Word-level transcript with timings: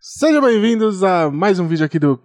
Sejam 0.00 0.40
bem-vindos 0.42 1.02
a 1.02 1.30
mais 1.30 1.58
um 1.58 1.66
vídeo 1.66 1.84
aqui 1.84 1.98
do 1.98 2.20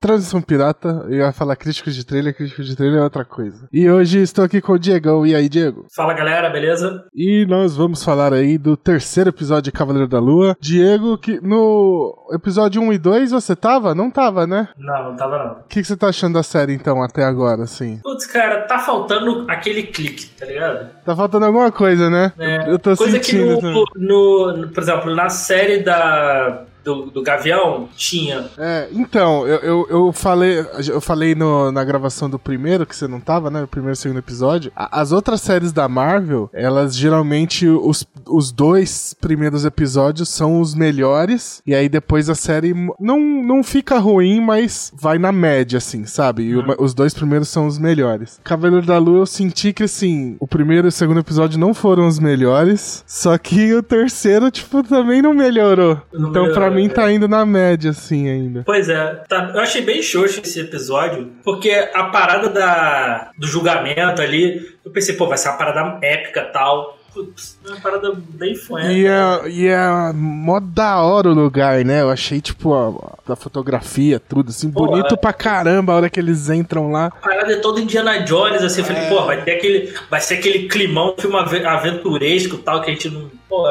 Transição 0.00 0.40
Pirata. 0.40 1.04
Eu 1.08 1.16
ia 1.18 1.32
falar 1.32 1.56
críticos 1.56 1.92
de 1.96 2.06
trailer, 2.06 2.32
críticos 2.34 2.64
de 2.68 2.76
trailer 2.76 3.00
é 3.00 3.02
outra 3.02 3.24
coisa. 3.24 3.68
E 3.72 3.90
hoje 3.90 4.20
estou 4.22 4.44
aqui 4.44 4.60
com 4.60 4.72
o 4.74 4.78
Diegão. 4.78 5.26
E 5.26 5.34
aí, 5.34 5.48
Diego? 5.48 5.86
Fala 5.94 6.14
galera, 6.14 6.48
beleza? 6.48 7.04
E 7.12 7.44
nós 7.46 7.76
vamos 7.76 8.04
falar 8.04 8.32
aí 8.32 8.56
do 8.56 8.76
terceiro 8.76 9.30
episódio 9.30 9.64
de 9.64 9.72
Cavaleiro 9.72 10.06
da 10.06 10.20
Lua. 10.20 10.56
Diego, 10.60 11.18
que 11.18 11.40
no 11.40 12.14
episódio 12.32 12.80
1 12.80 12.92
e 12.92 12.98
2 12.98 13.32
você 13.32 13.56
tava? 13.56 13.96
Não 13.96 14.08
tava, 14.12 14.46
né? 14.46 14.68
Não, 14.78 15.10
não 15.10 15.16
tava 15.16 15.38
não. 15.38 15.52
O 15.54 15.64
que, 15.68 15.80
que 15.82 15.88
você 15.88 15.96
tá 15.96 16.08
achando 16.10 16.34
da 16.34 16.44
série 16.44 16.72
então, 16.72 17.02
até 17.02 17.24
agora, 17.24 17.64
assim? 17.64 17.98
Putz, 18.04 18.26
cara, 18.26 18.62
tá 18.62 18.78
faltando 18.78 19.44
aquele 19.48 19.82
clique, 19.82 20.26
tá 20.38 20.46
ligado? 20.46 20.88
Tá 21.04 21.16
faltando 21.16 21.46
alguma 21.46 21.72
coisa, 21.72 22.08
né? 22.08 22.32
É, 22.38 22.70
Eu 22.70 22.78
tô 22.78 22.96
coisa 22.96 23.14
sentindo. 23.20 23.58
que 23.58 23.64
no, 23.64 23.84
no, 23.96 24.56
no- 24.58 24.68
por 24.68 24.80
exemplo, 24.84 25.12
na 25.16 25.28
série 25.28 25.82
da, 25.82 26.64
do, 26.88 27.10
do 27.10 27.22
Gavião 27.22 27.88
tinha. 27.96 28.46
É, 28.56 28.88
então, 28.92 29.46
eu, 29.46 29.58
eu, 29.58 29.86
eu 29.90 30.12
falei, 30.12 30.64
eu 30.88 31.00
falei 31.00 31.34
no- 31.34 31.70
na 31.70 31.84
gravação 31.84 32.30
do 32.30 32.38
primeiro, 32.38 32.86
que 32.86 32.96
você 32.96 33.06
não 33.06 33.20
tava, 33.20 33.50
né? 33.50 33.62
O 33.62 33.68
primeiro 33.68 33.92
e 33.92 33.96
segundo 33.96 34.18
episódio. 34.18 34.72
A- 34.74 35.00
as 35.00 35.12
outras 35.12 35.40
séries 35.42 35.70
da 35.72 35.86
Marvel, 35.88 36.48
elas 36.52 36.96
geralmente, 36.96 37.66
os, 37.68 38.06
os 38.26 38.50
dois 38.50 39.14
primeiros 39.20 39.64
episódios 39.64 40.28
são 40.30 40.60
os 40.60 40.74
melhores, 40.74 41.62
e 41.66 41.74
aí 41.74 41.88
depois 41.88 42.30
a 42.30 42.34
série 42.34 42.72
não, 42.98 43.18
não 43.20 43.62
fica 43.62 43.98
ruim, 43.98 44.40
mas 44.40 44.90
vai 44.98 45.18
na 45.18 45.30
média, 45.32 45.76
assim, 45.78 46.04
sabe? 46.06 46.44
E 46.44 46.56
o- 46.56 46.64
os 46.78 46.94
dois 46.94 47.12
primeiros 47.12 47.48
são 47.48 47.66
os 47.66 47.78
melhores. 47.78 48.40
Cavaleiro 48.42 48.86
da 48.86 48.98
Lua, 48.98 49.18
eu 49.20 49.26
senti 49.26 49.72
que, 49.72 49.82
assim, 49.84 50.36
o 50.40 50.46
primeiro 50.46 50.86
e 50.86 50.90
o 50.90 50.92
segundo 50.92 51.20
episódio 51.20 51.58
não 51.58 51.74
foram 51.74 52.06
os 52.06 52.18
melhores, 52.18 53.04
só 53.06 53.36
que 53.36 53.74
o 53.74 53.82
terceiro, 53.82 54.50
tipo, 54.50 54.82
também 54.82 55.20
não 55.20 55.34
melhorou. 55.34 56.00
Não 56.12 56.30
então, 56.30 56.44
pra 56.52 56.70
melhorou, 56.70 56.74
mim, 56.78 56.88
tá 56.88 57.10
indo 57.12 57.28
na 57.28 57.44
média, 57.44 57.90
assim, 57.90 58.28
ainda. 58.28 58.62
Pois 58.64 58.88
é, 58.88 59.22
tá- 59.28 59.52
eu 59.54 59.60
achei 59.60 59.82
bem 59.82 60.02
xoxo 60.02 60.40
esse 60.42 60.60
episódio, 60.60 61.30
porque 61.44 61.70
a 61.92 62.04
parada 62.04 62.48
da, 62.48 63.30
do 63.38 63.46
julgamento 63.46 64.22
ali, 64.22 64.66
eu 64.84 64.90
pensei, 64.90 65.14
pô, 65.16 65.26
vai 65.26 65.36
ser 65.38 65.48
uma 65.50 65.58
parada 65.58 65.98
épica 66.04 66.40
e 66.40 66.52
tal. 66.52 66.96
Putz, 67.14 67.58
é 67.66 67.70
uma 67.70 67.80
parada 67.80 68.12
bem 68.14 68.54
fué. 68.54 68.92
E 68.92 69.06
é, 69.06 69.48
e 69.48 69.66
é 69.66 70.12
mó 70.14 70.60
da 70.60 70.98
hora 71.02 71.30
o 71.30 71.34
lugar, 71.34 71.82
né? 71.84 72.02
Eu 72.02 72.10
achei, 72.10 72.38
tipo, 72.40 72.74
a, 72.74 73.32
a 73.32 73.34
fotografia, 73.34 74.20
tudo, 74.20 74.50
assim, 74.50 74.70
Pô, 74.70 74.86
bonito 74.86 75.14
é. 75.14 75.16
pra 75.16 75.32
caramba 75.32 75.92
a 75.92 75.96
hora 75.96 76.10
que 76.10 76.20
eles 76.20 76.50
entram 76.50 76.92
lá. 76.92 77.06
A 77.06 77.10
parada 77.10 77.52
é 77.52 77.56
toda 77.56 77.80
Indiana 77.80 78.18
Jones, 78.18 78.62
assim, 78.62 78.82
eu 78.82 78.86
falei, 78.86 79.02
É. 79.04 79.08
pô, 79.08 79.24
vai 79.24 79.42
ter 79.42 79.52
aquele. 79.52 79.92
Vai 80.10 80.20
ser 80.20 80.34
aquele 80.34 80.68
climão 80.68 81.14
filme 81.18 81.36
ave- 81.38 81.64
aventuresco 81.66 82.56
e 82.56 82.58
tal, 82.58 82.82
que 82.82 82.90
a 82.90 82.92
gente 82.92 83.08
não. 83.10 83.28
Pô, 83.48 83.66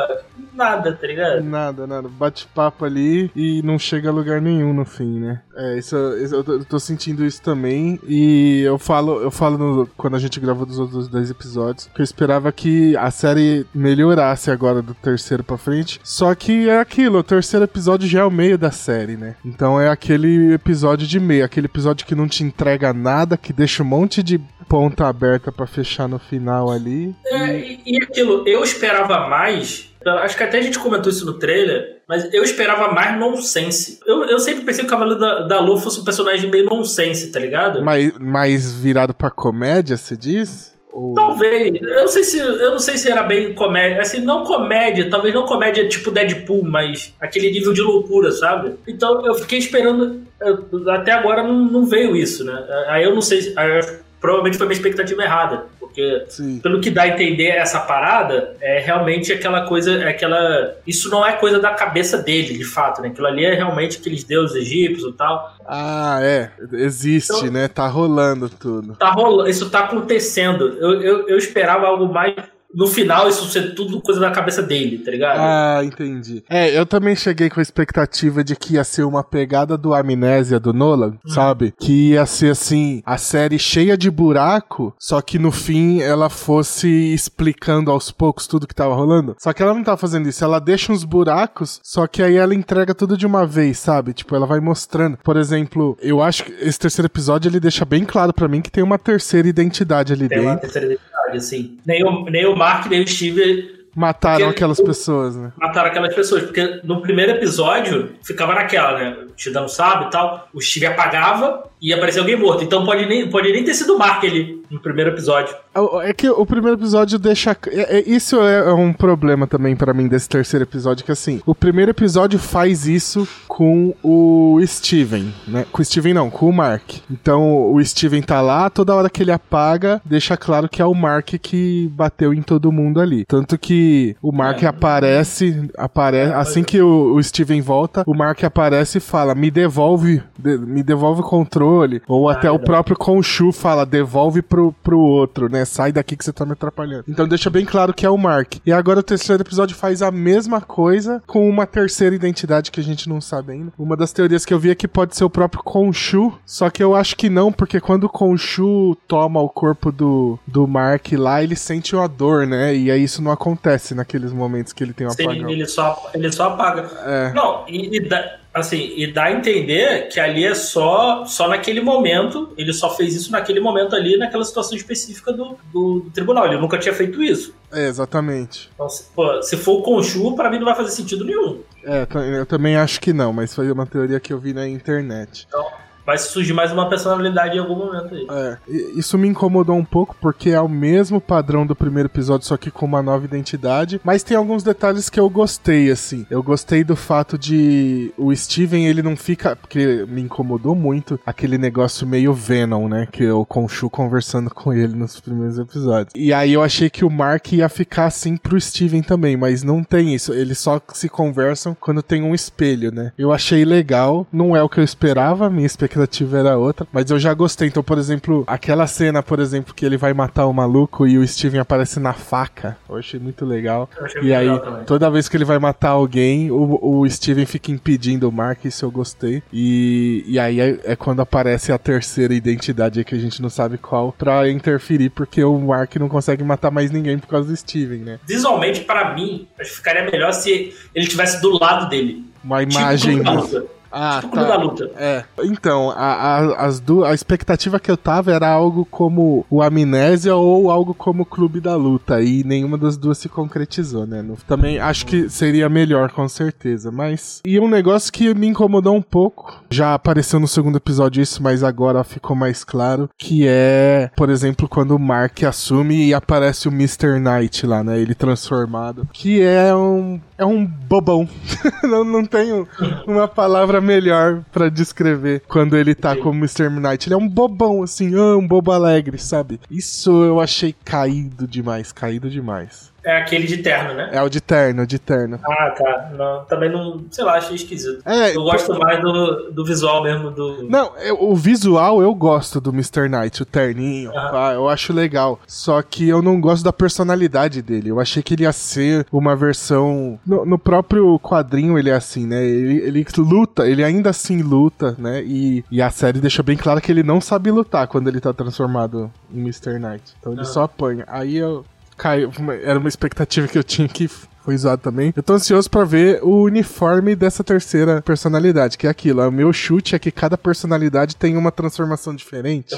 nada, 0.57 0.91
tá 0.93 1.07
ligado? 1.07 1.43
Nada, 1.43 1.87
nada. 1.87 2.07
Bate-papo 2.09 2.83
ali 2.83 3.31
e 3.35 3.61
não 3.61 3.77
chega 3.79 4.09
a 4.09 4.11
lugar 4.11 4.41
nenhum 4.41 4.73
no 4.73 4.83
fim, 4.85 5.19
né? 5.19 5.41
É, 5.55 5.77
isso, 5.77 5.95
isso- 6.21 6.35
eu, 6.35 6.43
tô, 6.43 6.53
eu 6.53 6.65
tô 6.65 6.79
sentindo 6.79 7.23
isso 7.25 7.41
também. 7.41 7.99
E 8.07 8.61
eu 8.61 8.77
falo, 8.77 9.21
eu 9.21 9.31
falo 9.31 9.57
no- 9.57 9.87
quando 9.95 10.15
a 10.15 10.19
gente 10.19 10.39
gravou 10.39 10.65
dos 10.65 10.79
outros 10.79 11.07
dois 11.07 11.29
episódios 11.29 11.89
que 11.93 12.01
eu 12.01 12.03
esperava 12.03 12.51
que 12.51 12.95
a 12.97 13.09
série 13.11 13.65
melhorasse 13.73 14.51
agora 14.51 14.81
do 14.81 14.93
terceiro 14.93 15.43
pra 15.43 15.57
frente. 15.57 15.99
Só 16.03 16.33
que 16.35 16.67
é 16.69 16.79
aquilo, 16.79 17.19
o 17.19 17.23
terceiro 17.23 17.63
episódio 17.65 18.07
já 18.07 18.19
é 18.21 18.23
o 18.25 18.31
meio 18.31 18.57
da 18.57 18.71
série, 18.71 19.15
né? 19.17 19.35
Então 19.45 19.79
é 19.79 19.89
aquele 19.89 20.53
episódio 20.53 21.07
de 21.07 21.19
meio, 21.19 21.45
aquele 21.45 21.65
episódio 21.67 22.05
que 22.05 22.15
não 22.15 22.27
te 22.27 22.43
entrega 22.43 22.93
nada, 22.93 23.37
que 23.37 23.53
deixa 23.53 23.83
um 23.83 23.85
monte 23.85 24.21
de 24.23 24.39
ponta 24.69 25.07
aberta 25.07 25.51
pra 25.51 25.65
fechar 25.65 26.07
no 26.09 26.19
final 26.19 26.69
ali. 26.69 27.15
É, 27.25 27.57
e, 27.57 27.79
e 27.85 28.03
aquilo, 28.03 28.43
eu 28.47 28.63
esperava 28.63 29.27
mais. 29.29 29.86
Eu 30.05 30.11
Acho 30.19 30.37
que 30.37 30.43
até 30.43 30.57
a 30.59 30.61
gente 30.61 30.79
comentou 30.79 31.11
isso 31.11 31.25
no 31.25 31.33
trailer, 31.33 31.97
mas 32.07 32.31
eu 32.33 32.43
esperava 32.43 32.91
mais 32.93 33.17
nonsense. 33.19 33.99
Eu, 34.05 34.23
eu 34.25 34.39
sempre 34.39 34.63
pensei 34.63 34.81
que 34.83 34.87
o 34.87 34.89
Cavaleiro 34.89 35.19
da, 35.19 35.41
da 35.41 35.59
Lua 35.59 35.79
fosse 35.79 35.99
um 35.99 36.03
personagem 36.03 36.49
meio 36.49 36.65
nonsense, 36.65 37.31
tá 37.31 37.39
ligado? 37.39 37.83
Mais, 37.83 38.17
mais 38.17 38.71
virado 38.73 39.13
pra 39.13 39.29
comédia, 39.29 39.97
se 39.97 40.15
diz? 40.15 40.75
Ou... 40.91 41.13
Talvez. 41.13 41.79
Eu 41.81 42.01
não 42.01 42.07
sei 42.07 42.23
se 42.23 42.39
eu 42.39 42.71
não 42.71 42.79
sei 42.79 42.97
se 42.97 43.11
era 43.11 43.21
bem 43.23 43.53
comédia. 43.53 44.01
Assim, 44.01 44.19
não 44.21 44.43
comédia, 44.43 45.09
talvez 45.09 45.33
não 45.33 45.45
comédia 45.45 45.87
tipo 45.87 46.09
Deadpool, 46.09 46.63
mas 46.63 47.13
aquele 47.19 47.51
nível 47.51 47.73
de 47.73 47.81
loucura, 47.81 48.31
sabe? 48.31 48.73
Então 48.87 49.25
eu 49.25 49.35
fiquei 49.35 49.59
esperando. 49.59 50.21
eu- 50.41 50.89
Até 50.89 51.11
agora 51.11 51.43
não, 51.43 51.53
não 51.53 51.85
veio 51.85 52.15
isso, 52.15 52.43
né? 52.43 52.65
Aí 52.87 53.03
eu 53.03 53.13
não 53.13 53.21
sei. 53.21 53.41
se- 53.41 53.53
aí 53.55 53.79
provavelmente 54.19 54.57
foi 54.57 54.65
minha 54.65 54.75
expectativa 54.77 55.21
errada. 55.21 55.65
Porque 55.97 56.25
Sim. 56.29 56.59
pelo 56.59 56.79
que 56.79 56.91
dá 56.91 57.03
a 57.03 57.07
entender 57.07 57.47
essa 57.47 57.79
parada, 57.79 58.55
é 58.61 58.77
realmente 58.79 59.33
aquela 59.33 59.65
coisa, 59.65 59.93
é 59.95 60.09
aquela. 60.09 60.75
Isso 60.85 61.09
não 61.09 61.25
é 61.25 61.33
coisa 61.33 61.57
da 61.59 61.71
cabeça 61.71 62.19
dele, 62.19 62.55
de 62.55 62.63
fato, 62.63 63.01
né? 63.01 63.07
Aquilo 63.07 63.25
ali 63.25 63.43
é 63.43 63.55
realmente 63.55 63.97
aqueles 63.97 64.23
deuses 64.23 64.55
egípcios 64.55 65.11
e 65.11 65.17
tal. 65.17 65.55
Ah, 65.65 66.19
é. 66.21 66.51
Existe, 66.73 67.33
Então- 67.35 67.51
né? 67.51 67.67
Tá 67.67 67.87
rolando 67.87 68.47
tudo. 68.47 68.95
Tá 68.95 69.09
rolando, 69.09 69.49
isso 69.49 69.71
tá 69.71 69.79
acontecendo. 69.79 70.77
Eu, 70.79 71.01
eu, 71.01 71.27
eu 71.29 71.37
esperava 71.37 71.87
algo 71.87 72.05
mais. 72.13 72.35
No 72.73 72.85
final, 72.87 73.27
isso 73.29 73.47
ser 73.47 73.73
tudo 73.73 74.01
coisa 74.01 74.19
da 74.19 74.29
cabeça 74.29 74.61
dele, 74.61 74.99
tá 74.99 75.09
ligado? 75.11 75.37
Ah, 75.39 75.81
entendi. 75.83 76.43
É, 76.49 76.77
eu 76.77 76.85
também 76.85 77.15
cheguei 77.15 77.49
com 77.49 77.59
a 77.59 77.63
expectativa 77.63 78.43
de 78.43 78.55
que 78.55 78.73
ia 78.73 78.83
ser 78.83 79.03
uma 79.03 79.23
pegada 79.23 79.77
do 79.77 79.93
Amnésia 79.93 80.59
do 80.59 80.73
Nolan, 80.73 81.17
sabe? 81.27 81.73
Que 81.79 82.11
ia 82.11 82.25
ser 82.25 82.51
assim, 82.51 83.01
a 83.05 83.17
série 83.17 83.57
cheia 83.57 83.97
de 83.97 84.11
buraco, 84.11 84.93
só 84.99 85.21
que 85.21 85.39
no 85.39 85.51
fim 85.51 86.01
ela 86.01 86.29
fosse 86.29 86.87
explicando 87.13 87.89
aos 87.89 88.11
poucos 88.11 88.47
tudo 88.47 88.67
que 88.67 88.75
tava 88.75 88.93
rolando. 88.93 89.35
Só 89.39 89.53
que 89.53 89.63
ela 89.63 89.73
não 89.73 89.83
tá 89.83 89.95
fazendo 89.97 90.27
isso, 90.29 90.43
ela 90.43 90.59
deixa 90.59 90.91
uns 90.91 91.03
buracos, 91.03 91.79
só 91.83 92.05
que 92.05 92.21
aí 92.21 92.35
ela 92.35 92.53
entrega 92.53 92.93
tudo 92.93 93.17
de 93.17 93.25
uma 93.25 93.45
vez, 93.45 93.79
sabe? 93.79 94.13
Tipo, 94.13 94.35
ela 94.35 94.45
vai 94.45 94.59
mostrando. 94.59 95.17
Por 95.23 95.37
exemplo, 95.37 95.97
eu 96.01 96.21
acho 96.21 96.43
que 96.43 96.51
esse 96.61 96.77
terceiro 96.79 97.07
episódio 97.07 97.49
ele 97.49 97.59
deixa 97.59 97.85
bem 97.85 98.03
claro 98.05 98.33
pra 98.33 98.47
mim 98.47 98.61
que 98.61 98.71
tem 98.71 98.83
uma 98.83 98.99
terceira 98.99 99.47
identidade 99.47 100.13
ali 100.13 100.27
Tem 100.27 100.39
uma 100.39 100.51
dentro. 100.51 100.61
terceira 100.61 100.87
identidade, 100.87 101.16
assim. 101.35 101.77
Nem 101.85 102.03
o, 102.03 102.25
nem 102.25 102.45
o 102.45 102.55
Mark, 102.55 102.85
nem 102.87 103.01
o 103.03 103.07
Steve 103.07 103.75
Mataram 103.95 104.37
Porque 104.45 104.51
aquelas 104.57 104.77
o- 104.77 104.83
pessoas, 104.85 105.35
né? 105.35 105.51
mataram 105.57 105.89
aquelas 105.89 106.13
pessoas. 106.13 106.43
Porque 106.43 106.81
no 106.83 107.01
primeiro 107.01 107.31
episódio 107.31 108.11
ficava 108.23 108.53
naquela, 108.53 108.95
né? 108.99 109.17
Te 109.35 109.49
dando 109.49 109.69
sabe 109.69 110.05
e 110.05 110.09
tal. 110.11 110.47
O 110.53 110.61
Steve 110.61 110.85
apagava 110.85 111.63
e 111.81 111.93
aparecia 111.93 112.21
alguém 112.21 112.35
morto. 112.37 112.63
Então 112.63 112.83
pode 112.85 113.05
nem, 113.05 113.29
pode 113.29 113.51
nem 113.51 113.63
ter 113.63 113.73
sido 113.73 113.95
o 113.95 113.99
Mark 113.99 114.23
ali 114.23 114.61
no 114.69 114.79
primeiro 114.79 115.11
episódio. 115.11 115.55
É 116.03 116.11
que 116.11 116.27
o 116.27 116.45
primeiro 116.45 116.77
episódio 116.77 117.19
deixa. 117.19 117.55
é- 117.67 117.99
é- 117.99 118.03
isso 118.09 118.39
é 118.41 118.73
um 118.73 118.91
problema 118.91 119.45
também 119.45 119.75
pra 119.75 119.93
mim 119.93 120.07
desse 120.07 120.27
terceiro 120.27 120.63
episódio, 120.65 121.05
que 121.05 121.11
assim, 121.11 121.39
o 121.45 121.53
primeiro 121.53 121.91
episódio 121.91 122.39
faz 122.39 122.87
isso 122.87 123.27
com 123.47 123.93
o 124.03 124.59
Steven, 124.65 125.31
né? 125.47 125.65
Com 125.71 125.81
o 125.81 125.85
Steven 125.85 126.13
não, 126.15 126.29
com 126.31 126.49
o 126.49 126.53
Mark. 126.53 126.83
Então 127.11 127.71
o 127.71 127.83
Steven 127.85 128.21
tá 128.23 128.41
lá, 128.41 128.69
toda 128.69 128.95
hora 128.95 129.09
que 129.09 129.21
ele 129.21 129.31
apaga, 129.31 130.01
deixa 130.03 130.35
claro 130.35 130.67
que 130.67 130.81
é 130.81 130.85
o 130.85 130.95
Mark 130.95 131.27
que 131.41 131.87
bateu 131.93 132.33
em 132.33 132.41
todo 132.41 132.71
mundo 132.71 132.99
ali. 132.99 133.23
Tanto 133.25 133.57
que 133.57 134.15
o 134.21 134.31
Mark 134.31 134.63
É. 134.63 134.65
aparece, 134.67 135.69
aparece 135.77 136.33
assim 136.33 136.63
que 136.63 136.81
o, 136.81 137.13
o 137.15 137.23
Steven 137.23 137.61
volta, 137.61 138.03
o 138.07 138.15
Mark 138.15 138.43
aparece 138.43 138.97
e 138.97 139.01
fala: 139.01 139.35
"Me 139.35 139.51
devolve, 139.51 140.23
de- 140.37 140.57
me 140.57 140.81
devolve 140.81 141.21
o 141.21 141.23
controle". 141.23 141.66
Ou 142.07 142.29
até 142.29 142.49
o 142.49 142.59
próprio 142.59 142.97
Khonshu 142.97 143.51
fala: 143.51 143.85
"Devolve 143.85 144.41
pro, 144.41 144.73
pro 144.83 144.99
outro, 144.99 145.49
né? 145.49 145.65
Sai 145.65 145.91
daqui 145.91 146.15
que 146.15 146.23
você 146.23 146.33
tá 146.33 146.45
me 146.45 146.53
atrapalhando". 146.53 147.05
Então 147.07 147.27
deixa 147.27 147.49
bem 147.49 147.65
claro 147.65 147.93
que 147.93 148.05
é 148.05 148.09
o 148.09 148.17
Mark. 148.17 148.55
E 148.65 148.71
agora 148.71 148.99
o 148.99 149.03
terceiro 149.03 149.43
episódio 149.43 149.75
faz 149.75 150.01
a 150.01 150.11
mesma 150.11 150.61
coisa 150.61 151.21
com 151.27 151.47
uma 151.49 151.65
terceira 151.65 152.15
identidade 152.15 152.71
que 152.71 152.79
a 152.79 152.83
gente 152.83 153.09
não 153.09 153.21
sabe 153.21 153.53
ainda. 153.53 153.71
Uma 153.77 153.95
das 153.95 154.11
teorias 154.11 154.45
que 154.45 154.53
eu 154.53 154.59
vi 154.59 154.69
é 154.71 154.75
que 154.75 154.87
pode 154.87 155.15
ser 155.15 155.23
o 155.23 155.29
próprio 155.29 155.63
Khonshu, 155.63 156.33
só 156.45 156.69
que 156.69 156.83
eu 156.83 156.95
acho 156.95 157.15
que 157.15 157.29
não, 157.29 157.51
porque 157.51 157.79
quando 157.79 158.05
o 158.05 158.09
Khonshu 158.09 158.97
toma 159.07 159.41
o 159.41 159.49
corpo 159.49 159.91
do, 159.91 160.39
do 160.45 160.67
Mark 160.67 161.11
lá, 161.13 161.43
ele 161.43 161.55
sente 161.55 161.95
uma 161.95 162.07
dor, 162.07 162.45
né? 162.45 162.75
E 162.75 162.91
aí 162.91 163.03
isso 163.03 163.21
não 163.21 163.31
acontece 163.31 163.95
naqueles 163.95 164.31
momentos 164.31 164.73
que 164.73 164.83
ele 164.83 164.93
tem 164.93 165.07
um 165.07 165.11
Sim, 165.11 165.23
apagão. 165.23 165.49
ele, 165.49 165.65
só, 165.65 166.09
ele 166.13 166.31
só 166.31 166.49
apaga. 166.49 166.89
É. 167.05 167.33
Não, 167.33 167.63
e, 167.67 167.97
e 167.97 167.99
dá, 168.07 168.37
assim, 168.59 168.93
e 168.95 169.11
dá 169.11 169.25
a 169.25 169.31
entender 169.31 170.07
que 170.09 170.19
ali 170.19 170.45
é 170.45 170.55
só, 170.55 171.25
só 171.25 171.47
naquele 171.47 171.81
momento, 171.81 172.53
ele 172.57 172.73
só 172.73 172.95
fez 172.95 173.15
isso 173.15 173.31
naquele 173.31 173.59
momento 173.59 173.95
ali, 173.95 174.17
naquela 174.17 174.43
situação 174.43 174.77
específica 174.77 175.31
do, 175.31 175.57
do, 175.71 175.99
do 176.01 176.09
tribunal. 176.11 176.45
Ele 176.45 176.57
nunca 176.57 176.77
tinha 176.77 176.93
feito 176.93 177.21
isso. 177.21 177.53
É, 177.71 177.87
exatamente. 177.87 178.69
Então, 178.73 178.89
se, 178.89 179.03
pô, 179.15 179.41
se 179.41 179.57
for 179.57 179.79
o 179.79 179.81
Conchu, 179.83 180.35
pra 180.35 180.49
mim 180.49 180.57
não 180.57 180.65
vai 180.65 180.75
fazer 180.75 180.91
sentido 180.91 181.25
nenhum. 181.25 181.61
É, 181.83 182.07
eu 182.37 182.45
também 182.45 182.75
acho 182.75 182.99
que 182.99 183.13
não, 183.13 183.31
mas 183.31 183.53
foi 183.53 183.71
uma 183.71 183.85
teoria 183.85 184.19
que 184.19 184.33
eu 184.33 184.39
vi 184.39 184.53
na 184.53 184.67
internet. 184.67 185.45
Então, 185.47 185.65
vai 186.07 186.17
surgir 186.17 186.53
mais 186.53 186.71
uma 186.71 186.87
personalidade 186.87 187.57
em 187.57 187.59
algum 187.59 187.75
momento 187.75 188.15
aí. 188.15 188.25
É, 188.31 188.57
isso 188.95 189.17
me 189.17 189.27
incomodou 189.27 189.75
um 189.75 189.83
pouco 189.83 190.15
porque 190.21 190.51
é 190.51 190.61
o 190.61 190.69
mesmo 190.69 191.19
padrão 191.19 191.67
do 191.67 191.75
primeiro 191.75 192.07
episódio, 192.07 192.47
só 192.47 192.55
que 192.55 192.71
com 192.71 192.85
uma 192.85 193.01
nova 193.01 193.25
identidade. 193.25 193.99
Mas 194.05 194.23
tem 194.23 194.37
alguns 194.37 194.63
detalhes 194.63 195.09
que 195.09 195.19
eu 195.19 195.29
gostei, 195.29 195.91
assim. 195.91 196.25
Eu 196.29 196.41
gostei 196.41 196.85
do 196.85 196.95
fato 196.95 197.37
de 197.37 198.13
o 198.17 198.33
Steven, 198.33 198.87
ele 198.87 199.01
não 199.01 199.17
fica. 199.17 199.57
Porque 199.57 200.05
me 200.07 200.21
incomodou 200.21 200.73
muito 200.73 201.19
aquele 201.25 201.57
negócio 201.57 202.07
meio 202.07 202.33
Venom, 202.33 202.87
né? 202.87 203.09
Que 203.11 203.29
o 203.29 203.45
Conchu 203.45 203.89
conversando 203.89 204.49
com 204.49 204.71
ele 204.71 204.95
nos 204.95 205.19
primeiros 205.19 205.59
episódios. 205.59 206.13
E 206.15 206.31
aí 206.31 206.53
eu 206.53 206.63
achei 206.63 206.89
que 206.89 207.03
o 207.03 207.09
Mark 207.09 207.51
ia 207.51 207.67
ficar 207.67 208.05
assim 208.05 208.37
pro 208.37 208.61
Steven 208.61 209.01
também, 209.01 209.35
mas 209.35 209.61
não 209.61 209.83
tem 209.83 210.15
isso. 210.15 210.33
Eles 210.33 210.57
só 210.57 210.79
se 210.93 211.09
conversam 211.09 211.75
quando 211.77 212.01
tem 212.01 212.23
um 212.23 212.33
espelho, 212.33 212.93
né? 212.93 213.11
Eu 213.17 213.33
achei 213.33 213.65
legal, 213.65 214.25
não 214.31 214.55
é 214.55 214.63
o 214.63 214.69
que 214.69 214.79
eu 214.79 214.85
esperava, 214.85 215.49
minha 215.49 215.65
expectativa 215.65 215.96
era 216.33 216.57
outra, 216.57 216.87
mas 216.91 217.09
eu 217.09 217.19
já 217.19 217.33
gostei. 217.33 217.67
Então, 217.67 217.83
por 217.83 217.97
exemplo, 217.97 218.43
aquela 218.47 218.87
cena, 218.87 219.21
por 219.23 219.39
exemplo, 219.39 219.73
que 219.73 219.85
ele 219.85 219.97
vai 219.97 220.13
matar 220.13 220.45
o 220.45 220.53
maluco 220.53 221.07
e 221.07 221.17
o 221.17 221.27
Steven 221.27 221.59
aparece 221.59 221.99
na 221.99 222.13
faca, 222.13 222.77
eu 222.89 222.95
achei 222.95 223.19
muito 223.19 223.45
legal. 223.45 223.89
achei 224.01 224.21
e 224.21 224.33
aí, 224.33 224.49
legal 224.49 224.83
toda 224.85 225.09
vez 225.09 225.27
que 225.27 225.37
ele 225.37 225.45
vai 225.45 225.59
matar 225.59 225.89
alguém, 225.89 226.51
o, 226.51 226.79
o 226.81 227.09
Steven 227.09 227.45
fica 227.45 227.71
impedindo 227.71 228.27
o 228.27 228.31
Mark, 228.31 228.65
isso 228.65 228.85
eu 228.85 228.91
gostei. 228.91 229.43
E, 229.51 230.23
e 230.27 230.39
aí 230.39 230.59
é, 230.59 230.79
é 230.83 230.95
quando 230.95 231.21
aparece 231.21 231.71
a 231.71 231.77
terceira 231.77 232.33
identidade 232.33 232.99
aí 232.99 233.05
que 233.05 233.15
a 233.15 233.19
gente 233.19 233.41
não 233.41 233.49
sabe 233.49 233.77
qual, 233.77 234.11
pra 234.11 234.49
interferir, 234.49 235.09
porque 235.09 235.43
o 235.43 235.57
Mark 235.59 235.95
não 235.97 236.09
consegue 236.09 236.43
matar 236.43 236.71
mais 236.71 236.91
ninguém 236.91 237.17
por 237.17 237.27
causa 237.27 237.49
do 237.49 237.55
Steven, 237.55 237.99
né? 237.99 238.19
Visualmente, 238.27 238.81
pra 238.81 239.13
mim, 239.13 239.47
acho 239.59 239.71
que 239.71 239.75
ficaria 239.77 240.09
melhor 240.09 240.31
se 240.33 240.73
ele 240.93 241.05
estivesse 241.05 241.41
do 241.41 241.57
lado 241.57 241.89
dele. 241.89 242.25
Uma 242.43 242.63
imagem. 242.63 243.17
Tipo. 243.17 243.76
Ah, 243.91 244.19
Tipo 244.21 244.33
Clube 244.33 244.47
da 244.47 244.55
Luta. 244.57 244.91
É. 244.97 245.23
Então, 245.43 245.91
a, 245.91 245.95
a, 245.95 246.65
as 246.65 246.79
du 246.79 247.03
a 247.05 247.13
expectativa 247.13 247.79
que 247.79 247.89
eu 247.89 247.97
tava 247.97 248.31
era 248.31 248.47
algo 248.49 248.85
como 248.85 249.45
o 249.49 249.61
Amnésia 249.61 250.35
ou 250.35 250.69
algo 250.71 250.93
como 250.93 251.23
o 251.23 251.25
Clube 251.25 251.59
da 251.59 251.75
Luta. 251.75 252.21
E 252.21 252.43
nenhuma 252.43 252.77
das 252.77 252.97
duas 252.97 253.17
se 253.17 253.29
concretizou, 253.29 254.05
né? 254.05 254.21
No- 254.21 254.37
também 254.47 254.79
acho 254.79 255.05
que 255.05 255.29
seria 255.29 255.69
melhor, 255.69 256.11
com 256.11 256.27
certeza. 256.27 256.91
Mas. 256.91 257.41
E 257.45 257.59
um 257.59 257.67
negócio 257.67 258.11
que 258.11 258.33
me 258.33 258.47
incomodou 258.47 258.95
um 258.95 259.01
pouco. 259.01 259.61
Já 259.69 259.93
apareceu 259.93 260.39
no 260.39 260.47
segundo 260.47 260.77
episódio 260.77 261.21
isso, 261.21 261.41
mas 261.41 261.63
agora 261.63 262.03
ficou 262.03 262.35
mais 262.35 262.63
claro. 262.63 263.09
Que 263.17 263.45
é, 263.47 264.09
por 264.15 264.29
exemplo, 264.29 264.67
quando 264.67 264.91
o 264.91 264.99
Mark 264.99 265.43
assume 265.43 266.07
e 266.07 266.13
aparece 266.13 266.67
o 266.67 266.71
Mr. 266.71 267.19
Knight 267.19 267.65
lá, 267.65 267.83
né? 267.83 267.99
Ele 267.99 268.13
transformado. 268.15 269.07
Que 269.13 269.41
é 269.41 269.73
um. 269.75 270.19
É 270.37 270.45
um 270.45 270.65
bobão. 270.65 271.27
não, 271.83 272.03
não 272.03 272.23
tenho 272.25 272.67
uma 273.07 273.27
palavra 273.27 273.76
melhor 273.81 274.43
pra 274.51 274.69
descrever 274.69 275.41
quando 275.47 275.75
ele 275.77 275.95
tá 275.95 276.15
Sim. 276.15 276.21
como 276.21 276.39
Mr. 276.39 276.69
Knight. 276.69 277.07
Ele 277.07 277.13
é 277.13 277.17
um 277.17 277.27
bobão, 277.27 277.83
assim, 277.83 278.15
ah, 278.15 278.37
um 278.37 278.47
bobo 278.47 278.71
alegre, 278.71 279.17
sabe? 279.17 279.59
Isso 279.69 280.23
eu 280.23 280.39
achei 280.39 280.75
caído 280.85 281.47
demais, 281.47 281.91
caído 281.91 282.29
demais. 282.29 282.91
É 283.07 283.21
aquele 283.21 283.47
de 283.47 283.57
terno, 283.59 283.93
né? 283.93 284.09
É 284.11 284.21
o 284.21 284.27
de 284.27 284.41
terno, 284.41 284.83
o 284.83 284.85
de 284.87 284.99
terno. 284.99 285.39
Ah, 285.45 285.69
tá. 285.71 286.11
Não, 286.13 286.43
também 286.43 286.69
não. 286.69 287.05
Sei 287.09 287.23
lá, 287.23 287.37
achei 287.37 287.55
esquisito. 287.55 288.01
É, 288.05 288.35
Eu 288.35 288.43
gosto 288.43 288.77
mais 288.77 288.99
do, 289.01 289.49
do 289.51 289.63
visual 289.63 290.03
mesmo 290.03 290.29
do. 290.29 290.63
Não, 290.69 290.91
eu- 290.97 291.23
o 291.23 291.33
visual 291.33 292.01
eu 292.01 292.13
gosto 292.13 292.59
do 292.59 292.69
Mr. 292.71 293.07
Knight, 293.07 293.41
o 293.41 293.45
terninho, 293.45 294.11
pá, 294.11 294.51
eu 294.53 294.67
acho 294.67 294.91
legal. 294.91 295.39
Só 295.47 295.81
que 295.81 296.07
eu 296.09 296.21
não 296.21 296.41
gosto 296.41 296.65
da 296.65 296.73
personalidade 296.73 297.61
dele. 297.61 297.89
Eu 297.91 297.99
achei 298.01 298.21
que 298.21 298.33
ele 298.33 298.43
ia 298.43 298.51
ser 298.51 299.05
uma 299.09 299.35
versão. 299.37 300.19
No, 300.25 300.45
no 300.45 300.59
próprio 300.59 301.17
quadrinho 301.19 301.77
ele 301.79 301.89
é 301.89 301.93
assim, 301.95 302.27
né? 302.27 302.43
Ele, 302.43 302.77
ele 302.81 303.05
luta, 303.19 303.67
ele 303.69 303.83
ainda 303.85 304.09
assim 304.09 304.41
luta, 304.41 304.95
né? 304.97 305.23
E, 305.23 305.63
e 305.71 305.81
a 305.81 305.89
série 305.89 306.19
deixa 306.19 306.43
bem 306.43 306.57
claro 306.57 306.81
que 306.81 306.91
ele 306.91 307.03
não 307.03 307.21
sabe 307.21 307.51
lutar 307.51 307.87
quando 307.87 308.09
ele 308.09 308.19
tá 308.19 308.33
transformado 308.33 309.09
em 309.33 309.39
Mr. 309.39 309.79
Knight. 309.79 310.03
Então 310.19 310.33
ele 310.33 310.41
Aham. 310.41 310.49
só 310.51 310.63
apanha. 310.63 311.05
Aí 311.07 311.37
eu. 311.37 311.63
Caiu, 311.97 312.31
era 312.63 312.77
uma 312.79 312.87
expectativa 312.89 313.47
que 313.47 313.57
eu 313.57 313.63
tinha 313.63 313.87
que 313.87 314.07
foi 314.07 314.55
zoado 314.57 314.81
também. 314.81 315.11
Eu 315.15 315.21
tô 315.23 315.33
ansioso 315.33 315.69
pra 315.69 315.83
ver 315.83 316.19
o 316.23 316.43
uniforme 316.43 317.15
dessa 317.15 317.43
terceira 317.43 318.01
personalidade, 318.01 318.77
que 318.77 318.87
é 318.87 318.89
aquilo. 318.89 319.21
O 319.27 319.31
meu 319.31 319.51
chute 319.51 319.93
é 319.95 319.99
que 319.99 320.09
cada 320.11 320.37
personalidade 320.37 321.15
tem 321.15 321.35
uma 321.35 321.51
transformação 321.51 322.15
diferente 322.15 322.73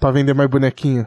pra 0.00 0.10
vender 0.10 0.32
mais 0.32 0.48
bonequinho. 0.48 1.06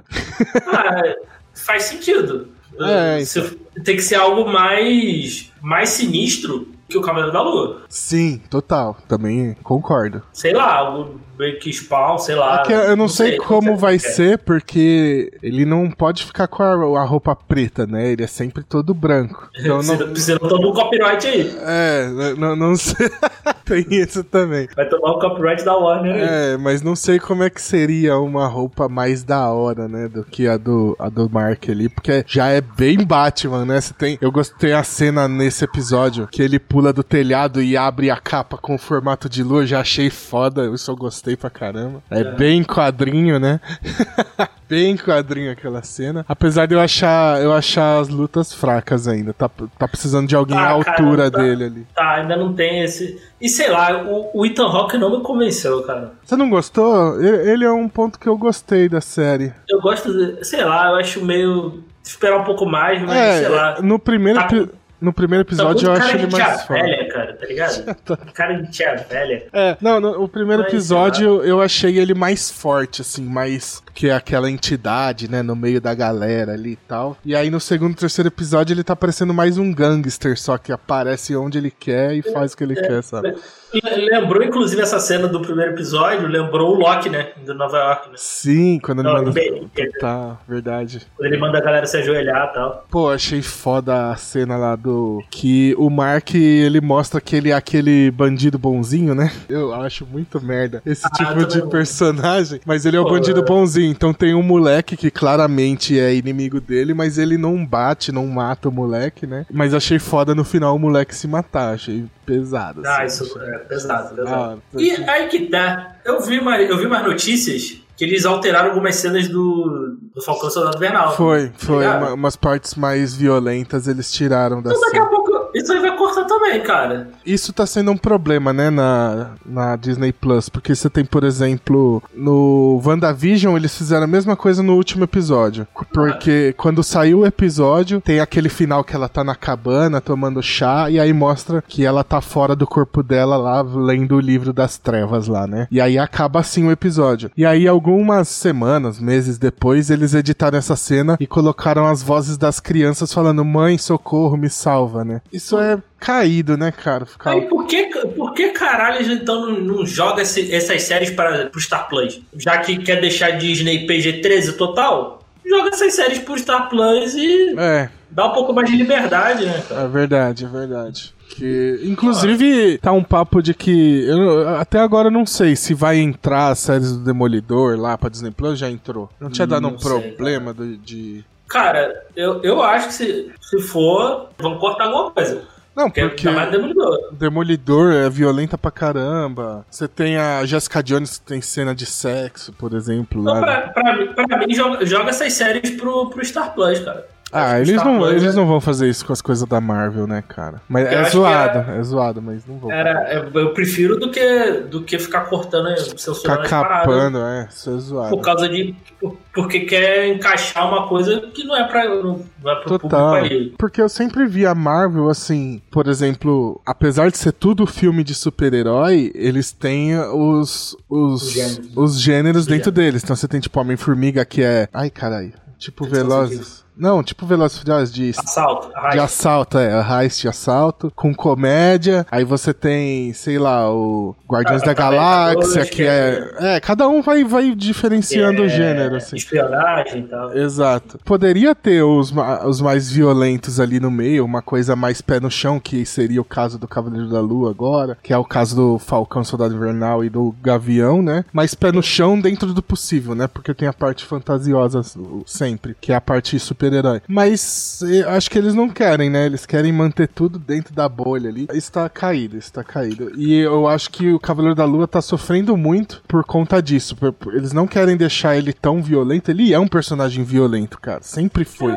Ah, 0.67 1.15
faz 1.53 1.83
sentido. 1.85 2.49
É, 2.79 3.23
Se- 3.25 3.57
Tem 3.83 3.95
que 3.95 4.01
ser 4.01 4.15
algo 4.15 4.51
mais, 4.51 5.51
mais 5.61 5.89
sinistro 5.89 6.67
que 6.87 6.97
o 6.97 7.01
Cavaleiro 7.01 7.33
da 7.33 7.41
Lua. 7.41 7.81
Sim, 7.89 8.41
total. 8.49 8.97
Também 9.07 9.55
concordo. 9.63 10.21
Sei 10.31 10.53
lá, 10.53 11.07
meio 11.37 11.59
que 11.59 11.71
spawn, 11.71 12.17
sei 12.17 12.35
lá. 12.35 12.63
É 12.67 12.91
eu 12.91 12.95
não, 12.95 13.07
sei, 13.07 13.37
como 13.37 13.69
sei 13.69 13.75
vai 13.75 13.95
o 13.95 13.97
é. 13.97 13.99
ser, 13.99 14.37
porque 14.39 15.31
ele 15.41 15.65
não 15.65 15.89
pode 15.89 16.23
ficar 16.23 16.47
com 16.47 16.63
a, 16.63 17.01
a 17.01 17.03
roupa 17.03 17.35
preta, 17.35 17.85
né? 17.85 18.11
Ele 18.11 18.23
é 18.23 18.27
sempre 18.27 18.63
todo 18.63 18.93
branco. 18.93 19.49
Então 19.65 19.81
Você 19.81 19.97
não. 19.97 20.09
precisa 20.09 20.37
tomar 20.37 20.67
um 20.67 20.73
copyright 20.73 21.25
aí. 21.25 21.55
É, 21.61 22.35
não, 22.37 22.55
não 22.55 22.75
sei. 22.75 23.09
Tem 23.65 23.83
isso 23.89 24.23
também. 24.23 24.67
Vai 24.75 24.87
tomar 24.87 25.13
o 25.13 25.19
copyright 25.19 25.65
da 25.65 25.75
Warner 25.75 26.13
aí. 26.13 26.21
É, 26.21 26.57
mas 26.57 26.83
não 26.83 26.95
sei 26.95 27.19
como 27.19 27.41
é 27.41 27.49
que 27.49 27.59
seria 27.59 28.19
uma 28.19 28.47
roupa 28.47 28.87
mais 28.87 29.23
da 29.23 29.49
hora, 29.49 29.87
né, 29.87 30.07
do 30.07 30.23
que 30.23 30.47
a 30.47 30.55
do, 30.55 30.95
a 30.99 31.09
do 31.09 31.27
Mark 31.27 31.67
ali, 31.67 31.89
porque 31.89 32.23
já 32.27 32.49
é 32.49 32.61
bem 32.61 33.03
Batman, 33.03 33.65
né? 33.65 33.81
Você 33.81 33.93
tem, 33.93 34.19
eu 34.21 34.31
gostei 34.31 34.71
a 34.71 34.83
cena 34.83 35.27
nesse 35.27 35.63
episódio 35.63 36.27
que 36.27 36.43
ele 36.43 36.59
pula 36.75 36.91
do 36.91 37.03
telhado 37.03 37.61
e 37.61 37.77
abre 37.77 38.11
a 38.11 38.17
capa 38.17 38.57
com 38.57 38.75
o 38.75 38.77
formato 38.77 39.29
de 39.29 39.41
lua, 39.41 39.65
já 39.65 39.79
achei 39.79 40.09
foda, 40.09 40.65
isso 40.73 40.91
eu 40.91 40.95
gostei 40.97 41.37
pra 41.37 41.49
caramba. 41.49 42.03
É, 42.11 42.21
bem 42.21 42.65
quadrinho, 42.65 43.39
né? 43.39 43.61
bem 44.67 44.97
quadrinho 44.97 45.53
aquela 45.53 45.81
cena. 45.83 46.25
Apesar 46.27 46.65
de 46.65 46.73
eu 46.75 46.81
achar, 46.81 47.41
eu 47.41 47.53
achar 47.53 48.01
as 48.01 48.09
lutas 48.09 48.53
fracas 48.53 49.07
ainda, 49.07 49.33
tá, 49.33 49.49
tá 49.79 49.87
precisando 49.87 50.27
de 50.27 50.35
alguém 50.35 50.57
Ah, 50.57 50.75
à 50.75 50.83
cara, 50.83 50.97
altura 51.01 51.31
tá. 51.31 51.39
dele 51.39 51.63
ali. 51.63 51.87
Tá, 51.95 52.15
ainda 52.15 52.35
não 52.35 52.51
tem 52.53 52.81
esse. 52.83 53.21
E 53.39 53.47
sei 53.47 53.69
lá, 53.69 54.03
o, 54.03 54.31
o 54.41 54.45
Ethan 54.45 54.65
Hawke 54.67 54.97
não 54.97 55.17
me 55.17 55.23
convenceu, 55.23 55.81
cara. 55.83 56.11
Você 56.25 56.35
não 56.35 56.49
gostou? 56.49 57.21
Ele 57.23 57.63
é 57.63 57.71
um 57.71 57.87
ponto 57.87 58.19
que 58.19 58.27
eu 58.27 58.37
gostei 58.37 58.89
da 58.89 58.99
série. 58.99 59.53
Eu 59.69 59.79
gosto 59.79 60.11
de. 60.11 60.43
Sei 60.45 60.61
lá, 60.65 60.89
eu 60.89 60.95
acho 60.97 61.23
meio. 61.23 61.85
Esperar 62.03 62.37
um 62.39 62.43
pouco 62.43 62.65
mais, 62.67 63.01
mas 63.01 63.15
é, 63.15 63.39
sei 63.39 63.49
lá. 63.49 63.81
no 63.81 63.97
primeiro, 63.97 64.39
Tá- 64.39 64.67
no 65.01 65.11
primeiro 65.13 65.43
Tá 65.43 65.49
episódio 65.49 65.87
eu 65.87 65.91
acho 65.93 66.01
cara 66.01 66.17
ele 66.17 66.31
mais 66.31 66.63
foda. 66.63 66.81
velha, 66.81 67.07
cara, 67.09 67.33
tá 67.33 67.45
ligado? 67.45 67.95
cara 68.33 68.53
de 68.61 68.71
tia 68.71 68.95
velha. 69.09 69.45
É, 69.53 69.77
não, 69.81 69.99
no, 69.99 70.23
o 70.23 70.27
primeiro 70.27 70.63
Mas, 70.63 70.73
episódio 70.73 71.43
eu 71.43 71.61
achei 71.61 71.97
ele 71.97 72.13
mais 72.13 72.49
forte, 72.49 73.01
assim, 73.01 73.23
mais 73.23 73.83
que 73.95 74.09
é 74.09 74.13
aquela 74.13 74.51
entidade, 74.51 75.31
né, 75.31 75.41
no 75.41 75.55
meio 75.55 75.79
da 75.81 75.93
galera 75.95 76.51
ali 76.53 76.73
e 76.73 76.75
tal. 76.75 77.17
E 77.25 77.35
aí 77.35 77.49
no 77.49 77.59
segundo 77.61 77.93
e 77.93 77.95
terceiro 77.95 78.27
episódio 78.27 78.73
ele 78.73 78.83
tá 78.83 78.95
parecendo 78.95 79.33
mais 79.33 79.57
um 79.57 79.73
gangster, 79.73 80.37
só 80.37 80.57
que 80.57 80.71
aparece 80.71 81.35
onde 81.35 81.57
ele 81.57 81.71
quer 81.71 82.13
e 82.13 82.21
faz 82.21 82.51
o 82.53 82.57
que 82.57 82.63
ele 82.65 82.75
quer, 82.75 83.01
sabe? 83.01 83.33
Le- 83.73 84.09
Lembrou, 84.09 84.41
inclusive, 84.43 84.81
essa 84.81 84.99
cena 84.99 85.27
do 85.27 85.41
primeiro 85.41 85.71
episódio, 85.73 86.27
lembrou 86.27 86.75
o 86.75 86.79
Loki, 86.79 87.09
né? 87.09 87.31
Do 87.45 87.53
Nova 87.53 87.77
York, 87.77 88.07
né? 88.09 88.13
Sim, 88.17 88.79
quando 88.81 88.99
ele 88.99 89.07
Não, 89.09 89.15
manda. 89.15 89.31
bem, 89.31 89.69
Tá, 89.99 90.37
verdade. 90.47 91.01
Quando 91.17 91.27
ele 91.27 91.37
manda 91.37 91.57
a 91.57 91.61
galera 91.61 91.85
se 91.85 91.97
ajoelhar 91.97 92.49
e 92.51 92.53
tal. 92.53 92.85
Pô, 92.89 93.09
achei 93.09 93.41
foda 93.41 94.11
a 94.11 94.15
cena 94.15 94.55
lá 94.55 94.75
do. 94.77 95.21
Que 95.29 95.75
o 95.77 95.89
Mark 95.89 96.33
ele 96.35 96.79
mostra 96.79 97.19
que 97.19 97.35
ele 97.35 97.49
é 97.49 97.53
aquele 97.53 98.11
bandido 98.11 98.57
bonzinho, 98.57 99.13
né? 99.13 99.31
Eu 99.49 99.73
acho 99.73 100.05
muito 100.05 100.41
merda 100.41 100.81
esse 100.85 101.05
Ah, 101.05 101.09
tipo 101.09 101.45
de 101.45 101.61
personagem. 101.67 102.61
Mas 102.65 102.85
ele 102.85 102.95
é 102.95 102.99
o 102.99 103.03
Pô, 103.03 103.11
bandido 103.11 103.41
é. 103.41 103.43
Bonzinho. 103.85 103.91
Então 103.91 104.13
tem 104.13 104.33
um 104.33 104.43
moleque 104.43 104.95
que 104.97 105.09
claramente 105.11 105.99
é 105.99 106.13
inimigo 106.13 106.59
dele, 106.59 106.93
mas 106.93 107.17
ele 107.17 107.37
não 107.37 107.65
bate, 107.65 108.11
não 108.11 108.25
mata 108.27 108.69
o 108.69 108.71
moleque, 108.71 109.25
né? 109.27 109.45
Mas 109.51 109.73
achei 109.73 109.99
foda 109.99 110.33
no 110.35 110.43
final 110.43 110.75
o 110.75 110.79
moleque 110.79 111.13
se 111.15 111.27
matar. 111.27 111.73
Achei 111.73 112.05
pesado. 112.25 112.81
Ah, 112.85 113.03
assim. 113.03 113.23
isso 113.23 113.39
é 113.39 113.57
pesado, 113.59 114.15
pesado. 114.15 114.61
Ah, 114.73 114.79
E 114.79 114.91
aí 114.91 115.27
que 115.27 115.47
tá. 115.47 115.95
Eu 116.03 116.21
vi, 116.21 116.39
uma, 116.39 116.59
eu 116.61 116.77
vi 116.77 116.85
umas 116.85 117.03
notícias 117.05 117.77
que 117.97 118.03
eles 118.03 118.25
alteraram 118.25 118.69
algumas 118.71 118.95
cenas 118.97 119.29
do, 119.29 119.97
do 120.13 120.21
Falcão 120.21 120.49
Soldado 120.49 120.75
Invernal. 120.75 121.15
Foi, 121.15 121.49
foi. 121.55 121.77
Ligado? 121.85 122.01
uma- 122.03 122.13
umas 122.13 122.35
partes 122.35 122.75
mais 122.75 123.15
violentas 123.15 123.87
eles 123.87 124.11
tiraram 124.11 124.61
da 124.61 124.69
Então 124.71 124.81
daqui 124.81 124.97
cena. 124.97 125.05
a 125.05 125.09
pouco 125.09 125.24
isso 125.55 125.71
aí 125.71 125.79
vai 125.79 125.95
cortar 125.95 126.25
também, 126.25 126.61
cara. 126.61 127.07
Isso 127.25 127.53
tá 127.53 127.65
sendo 127.65 127.91
um 127.91 127.97
problema, 127.97 128.51
né, 128.51 128.69
na, 128.69 129.31
na 129.45 129.75
Disney 129.75 130.11
Plus, 130.11 130.49
porque 130.49 130.75
você 130.75 130.89
tem, 130.89 131.05
por 131.05 131.23
exemplo, 131.23 132.03
no 132.13 132.81
WandaVision 132.85 133.55
eles 133.55 133.75
fizeram 133.77 134.03
a 134.03 134.07
mesma 134.07 134.35
coisa 134.35 134.61
no 134.61 134.75
último 134.75 135.03
episódio. 135.05 135.67
Porque 135.93 136.53
quando 136.57 136.83
saiu 136.83 137.19
o 137.19 137.25
episódio, 137.25 138.01
tem 138.01 138.19
aquele 138.19 138.49
final 138.49 138.83
que 138.83 138.95
ela 138.95 139.07
tá 139.07 139.23
na 139.23 139.35
cabana 139.35 140.01
tomando 140.01 140.43
chá, 140.43 140.89
e 140.89 140.99
aí 140.99 141.13
mostra 141.13 141.63
que 141.67 141.85
ela 141.85 142.03
tá 142.03 142.21
fora 142.21 142.55
do 142.55 142.67
corpo 142.67 143.01
dela 143.01 143.37
lá, 143.37 143.61
lendo 143.61 144.15
o 144.15 144.19
livro 144.19 144.51
das 144.51 144.77
trevas 144.77 145.27
lá, 145.27 145.47
né? 145.47 145.67
E 145.71 145.79
aí 145.79 145.97
acaba 145.97 146.39
assim 146.39 146.65
o 146.65 146.71
episódio. 146.71 147.31
E 147.37 147.45
aí, 147.45 147.67
algumas 147.67 148.27
semanas, 148.27 148.99
meses 148.99 149.37
depois, 149.37 149.89
eles 149.89 150.13
editaram 150.13 150.57
essa 150.57 150.75
cena 150.75 151.17
e 151.19 151.27
colocaram 151.27 151.85
as 151.85 152.01
vozes 152.01 152.37
das 152.37 152.59
crianças 152.59 153.13
falando: 153.13 153.43
Mãe, 153.45 153.77
socorro, 153.77 154.37
me 154.37 154.49
salva, 154.49 155.03
né? 155.03 155.21
Isso 155.31 155.44
isso 155.45 155.59
é 155.59 155.77
caído, 155.99 156.57
né, 156.57 156.71
cara? 156.71 157.05
Ficar... 157.05 157.31
Aí 157.31 157.41
por 157.41 157.65
que, 157.67 157.83
por 158.15 158.33
que 158.33 158.49
caralho 158.49 158.97
eles 158.97 159.21
então 159.21 159.45
não, 159.47 159.59
não 159.77 159.85
joga 159.85 160.21
esse, 160.21 160.51
essas 160.53 160.83
séries 160.83 161.11
para 161.11 161.47
pro 161.47 161.59
Star 161.61 161.87
Plus? 161.87 162.19
Já 162.37 162.57
que 162.57 162.77
quer 162.77 162.99
deixar 162.99 163.31
Disney 163.31 163.85
PG-13 163.87 164.57
total, 164.57 165.23
joga 165.45 165.69
essas 165.69 165.93
séries 165.93 166.19
pro 166.19 166.37
Star 166.37 166.69
Plus 166.69 167.13
e 167.15 167.55
É, 167.57 167.89
dá 168.09 168.25
um 168.27 168.31
pouco 168.33 168.53
mais 168.53 168.69
de 168.69 168.75
liberdade, 168.75 169.45
né, 169.45 169.63
cara? 169.69 169.81
é 169.81 169.87
verdade, 169.87 170.45
é 170.45 170.47
verdade. 170.47 171.15
Que, 171.27 171.81
inclusive, 171.83 172.77
tá 172.77 172.91
um 172.91 173.03
papo 173.03 173.41
de 173.41 173.53
que. 173.53 174.05
Eu, 174.07 174.47
até 174.57 174.79
agora 174.79 175.07
eu 175.07 175.11
não 175.11 175.25
sei 175.25 175.55
se 175.55 175.73
vai 175.73 175.97
entrar 175.97 176.49
as 176.49 176.59
séries 176.59 176.91
do 176.93 176.99
Demolidor 177.03 177.77
lá 177.77 177.97
pra 177.97 178.09
Disney 178.09 178.31
Plus, 178.31 178.59
já 178.59 178.69
entrou. 178.69 179.09
Não 179.19 179.29
tinha 179.29 179.45
dado 179.47 179.63
Não 179.63 179.71
um 179.73 179.79
sei, 179.79 179.89
problema 180.11 180.53
do- 180.53 180.77
de. 180.77 181.25
Cara, 181.55 182.03
eu, 182.17 182.43
eu 182.43 182.61
acho 182.61 182.87
que 182.87 182.93
se, 182.93 183.31
se 183.39 183.61
for, 183.61 184.27
vamos 184.37 184.59
cortar 184.59 184.87
alguma 184.87 185.09
coisa. 185.11 185.41
Não, 185.73 185.85
Porque 185.85 186.01
porque. 186.07 186.29
mais 186.29 186.51
demolidor. 186.51 186.97
Demolidor 187.13 187.93
é 187.93 188.09
violenta 188.09 188.57
pra 188.57 188.69
caramba. 188.71 189.65
Você 189.71 189.87
tem 189.87 190.17
a 190.17 190.45
Jessica 190.45 190.83
Jones 190.83 191.17
que 191.17 191.25
tem 191.25 191.39
cena 191.41 191.73
de 191.73 191.85
sexo, 191.85 192.51
por 192.53 192.73
exemplo. 192.73 193.21
Então, 193.21 193.33
Lá. 193.33 193.41
pra, 193.41 193.61
pra, 193.69 194.27
pra 194.27 194.37
mim, 194.45 194.53
joga, 194.53 194.85
joga 194.85 195.11
essas 195.11 195.31
séries 195.31 195.69
pro, 195.71 196.09
pro 196.09 196.25
Star 196.25 196.53
Plus, 196.53 196.79
cara. 196.79 197.07
Ah, 197.35 197.59
eles 197.59 197.75
não, 197.83 198.09
eles 198.09 198.23
é- 198.23 198.33
não 198.35 198.45
vão 198.47 198.61
fazer 198.61 198.87
isso 198.89 199.05
com 199.05 199.13
as 199.13 199.21
coisas 199.21 199.47
da 199.47 199.59
Marvel, 199.59 200.07
né, 200.07 200.23
cara? 200.27 200.61
Mas 200.69 200.91
Eu 200.91 200.99
é 200.99 201.09
zoado, 201.09 201.59
era- 201.59 201.77
é 201.77 201.83
zoado, 201.83 202.21
mas 202.21 202.45
não 202.47 202.57
vão. 202.57 202.71
Era, 202.71 203.13
eu, 203.33 203.53
prefiro 203.53 203.97
do 203.99 204.09
que, 204.09 204.51
do 204.69 204.81
que 204.83 204.97
ficar 204.97 205.21
cortando, 205.21 205.67
censurando 205.97 206.43
Ficar 206.43 206.63
capando, 206.63 207.17
é, 207.19 207.47
isso 207.49 207.69
é 207.69 207.77
zoado. 207.77 208.09
Por 208.15 208.21
causa 208.23 208.47
de. 208.49 208.75
por- 208.99 209.17
Porque 209.33 209.61
quer 209.61 210.07
encaixar 210.07 210.65
uma 210.65 210.87
coisa 210.87 211.19
que 211.33 211.43
não 211.43 211.55
é 211.57 211.67
pra. 211.67 211.83
Não, 211.89 212.21
não 212.41 212.51
é 212.51 212.55
pro 212.61 212.79
Total. 212.79 213.15
Porque 213.57 213.81
eu 213.81 213.89
sempre 213.89 214.25
vi 214.25 214.45
a 214.45 214.55
Marvel 214.55 215.09
assim, 215.09 215.61
por 215.69 215.87
exemplo, 215.87 216.61
apesar 216.65 217.11
de 217.11 217.17
ser 217.17 217.33
tudo 217.33 217.65
filme 217.67 218.01
de 218.01 218.15
super-herói, 218.15 219.11
eles 219.13 219.51
têm 219.51 219.97
os 219.99 220.75
os, 220.89 221.23
Os 221.23 221.31
gêneros. 221.31 221.69
os 221.75 221.99
gêneros 221.99 222.41
Os 222.43 222.47
dentro 222.47 222.71
deles. 222.71 223.03
Então 223.03 223.15
você 223.15 223.27
tem 223.27 223.41
tipo 223.41 223.59
Homem-Formiga 223.59 224.23
que 224.23 224.41
é, 224.41 224.69
ai 224.73 224.89
caralho, 224.89 225.33
tipo 225.57 225.85
Velozes. 225.85 226.63
Não, 226.77 227.01
tipo 227.03 227.25
Velozes 227.25 227.57
Furiosos 227.57 227.93
de 227.93 228.09
Assalto. 228.17 228.67
de 228.69 228.75
arraste. 228.75 228.99
assalto, 228.99 229.57
é, 229.57 230.01
heist 230.03 230.21
de 230.21 230.27
assalto, 230.27 230.91
com 230.95 231.13
comédia. 231.13 232.05
Aí 232.11 232.23
você 232.23 232.53
tem, 232.53 233.13
sei 233.13 233.37
lá, 233.39 233.71
o 233.71 234.15
Guardiões 234.29 234.61
Ah, 234.63 234.65
da 234.65 234.73
Galáxia, 234.73 235.63
que 235.65 235.75
que 235.75 235.83
é. 235.83 236.31
É, 236.39 236.59
cada 236.59 236.87
um 236.87 237.01
vai, 237.01 237.23
vai 237.23 237.53
diferenciando 237.53 238.41
o 238.41 238.45
É, 238.45 238.49
gênero, 238.49 238.95
assim. 238.95 239.15
Espionagem 239.15 240.01
e 240.01 240.07
tal. 240.07 240.33
Exato. 240.37 240.99
Poderia 241.05 241.53
ter 241.55 241.83
os, 241.83 242.13
os 242.45 242.61
mais 242.61 242.89
violentos 242.91 243.59
ali 243.59 243.79
no 243.79 243.91
meio, 243.91 244.23
uma 244.25 244.41
coisa 244.41 244.75
mais 244.75 245.01
pé 245.01 245.19
no 245.19 245.29
chão, 245.29 245.59
que 245.59 245.85
seria 245.85 246.21
o 246.21 246.25
caso 246.25 246.57
do 246.57 246.67
Cavaleiro 246.67 247.09
da 247.09 247.19
Lua 247.21 247.49
agora, 247.51 247.97
que 248.01 248.13
é 248.13 248.17
o 248.17 248.23
caso 248.25 248.55
do 248.55 248.79
Falcão 248.79 249.23
Soldado 249.23 249.53
Invernal 249.55 250.03
e 250.03 250.09
do 250.09 250.33
Gavião, 250.41 251.01
né? 251.01 251.25
Mas 251.31 251.53
pé 251.53 251.71
no 251.71 251.83
chão 251.83 252.19
dentro 252.19 252.53
do 252.53 252.61
possível, 252.63 253.13
né? 253.15 253.27
Porque 253.27 253.53
tem 253.53 253.67
a 253.67 253.73
parte 253.73 254.05
fantasiosa 254.05 254.81
o- 254.97 255.23
sempre, 255.25 255.75
que 255.79 255.91
é 255.91 255.95
a 255.95 256.01
parte 256.01 256.39
super-herói. 256.65 257.01
Mas 257.07 257.81
eh, 257.83 258.01
acho 258.07 258.29
que 258.29 258.37
eles 258.37 258.53
não 258.53 258.69
querem, 258.69 259.09
né? 259.09 259.25
Eles 259.25 259.45
querem 259.45 259.71
manter 259.71 260.07
tudo 260.07 260.37
dentro 260.39 260.73
da 260.73 260.87
bolha 260.89 261.29
ali. 261.29 261.47
Está 261.53 261.87
caído, 261.89 262.37
está 262.37 262.63
caído. 262.63 263.11
E 263.15 263.33
eu 263.39 263.67
acho 263.67 263.89
que 263.91 264.11
o 264.11 264.19
Cavaleiro 264.19 264.55
da 264.55 264.65
Lua 264.65 264.87
tá 264.87 265.01
sofrendo 265.01 265.55
muito 265.57 266.01
por 266.07 266.23
conta 266.23 266.61
disso. 266.61 266.95
Por- 266.95 267.13
por- 267.13 267.35
Eles 267.35 267.53
não 267.53 267.67
querem 267.67 267.95
deixar 267.97 268.35
ele 268.37 268.53
tão 268.53 268.81
violento. 268.81 269.29
Ele 269.29 269.53
é 269.53 269.59
um 269.59 269.67
personagem 269.67 270.23
violento, 270.23 270.79
cara. 270.79 271.01
Sempre 271.01 271.45
foi. 271.45 271.75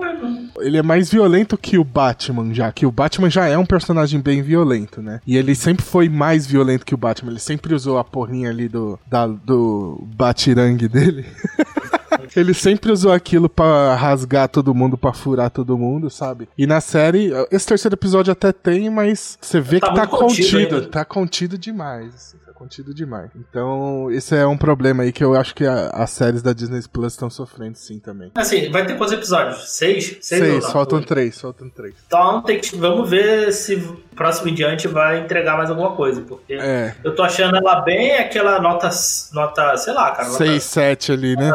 Ele 0.61 0.76
é 0.76 0.83
mais 0.83 1.11
violento 1.11 1.57
que 1.57 1.78
o 1.78 1.85
Batman, 1.85 2.52
já. 2.54 2.71
Que 2.73 2.87
o 2.87 2.90
Batman 2.90 3.30
já 3.30 3.47
é 3.47 3.57
um 3.57 3.66
personagem 3.66 4.21
bem 4.21 4.42
violento, 4.42 5.00
né? 5.02 5.21
E 5.26 5.37
ele 5.37 5.54
sempre 5.54 5.85
foi 5.85 6.09
mais 6.09 6.47
violento 6.47 6.85
que 6.85 6.95
o 6.95 6.99
Batman. 6.99 7.30
Ele 7.33 7.40
sempre 7.40 7.75
usou 7.75 7.99
a 7.99 8.04
porrinha 8.04 8.50
ali 8.50 8.68
do, 8.68 8.99
da, 9.09 9.26
do 9.26 10.07
batirangue 10.16 10.88
dele. 10.88 11.26
Ele 12.37 12.54
sempre 12.54 12.90
usou 12.92 13.12
aquilo 13.12 13.48
pra 13.48 13.94
rasgar 13.94 14.48
todo 14.48 14.75
mundo, 14.75 14.96
pra 14.98 15.12
furar 15.12 15.50
todo 15.50 15.76
mundo, 15.78 16.10
sabe? 16.10 16.48
E 16.56 16.66
na 16.66 16.80
série, 16.80 17.30
esse 17.50 17.66
terceiro 17.66 17.94
episódio 17.94 18.32
até 18.32 18.52
tem, 18.52 18.88
mas 18.90 19.38
você 19.40 19.60
vê 19.60 19.80
Tá 19.80 19.88
que 19.88 19.94
tá 19.94 20.06
contido 20.06 20.28
contido. 20.58 20.87
Tá 20.88 21.04
contido 21.04 21.58
demais. 21.58 22.14
assim, 22.14 22.38
Tá 22.48 22.52
contido 22.64 22.92
demais. 22.92 23.30
Então, 23.37 24.10
esse 24.10 24.34
é 24.34 24.44
um 24.44 24.56
problema 24.58 25.04
aí 25.04 25.12
que 25.12 25.22
eu 25.22 25.37
acho 25.37 25.54
que 25.54 25.64
a- 25.64 25.90
as 25.90 26.10
séries 26.10 26.42
da 26.42 26.52
Disney 26.52 26.80
Plus 26.92 27.12
estão 27.12 27.30
sofrendo 27.30 27.78
sim 27.78 28.00
também. 28.00 28.32
Assim, 28.34 28.68
vai 28.72 28.84
ter 28.84 28.96
quantos 28.96 29.14
episódios? 29.14 29.70
Seis? 29.76 30.18
Seis, 30.20 30.42
Seis, 30.42 30.64
não? 30.64 30.70
faltam 30.72 31.00
três, 31.00 31.40
faltam 31.40 31.70
três. 31.70 31.94
Então 32.08 32.42
tem 32.42 32.58
que, 32.60 32.75
vamos 32.76 33.08
ver 33.08 33.52
se 33.52 33.76
próximo 34.16 34.48
em 34.48 34.54
diante 34.54 34.88
vai 34.88 35.20
entregar 35.20 35.56
mais 35.56 35.70
alguma 35.70 35.94
coisa. 35.94 36.20
Porque 36.22 36.54
É, 36.54 36.96
eu 37.04 37.14
tô 37.14 37.22
achando 37.22 37.56
ela 37.56 37.80
bem 37.82 38.16
aquela 38.16 38.60
nota, 38.60 38.90
nota 39.32 39.76
sei 39.76 39.92
lá, 39.94 40.10
cara. 40.10 40.25
Nota, 40.28 40.38
seis, 40.38 40.64
sete 40.64 41.12
ali, 41.12 41.37
né? 41.37 41.52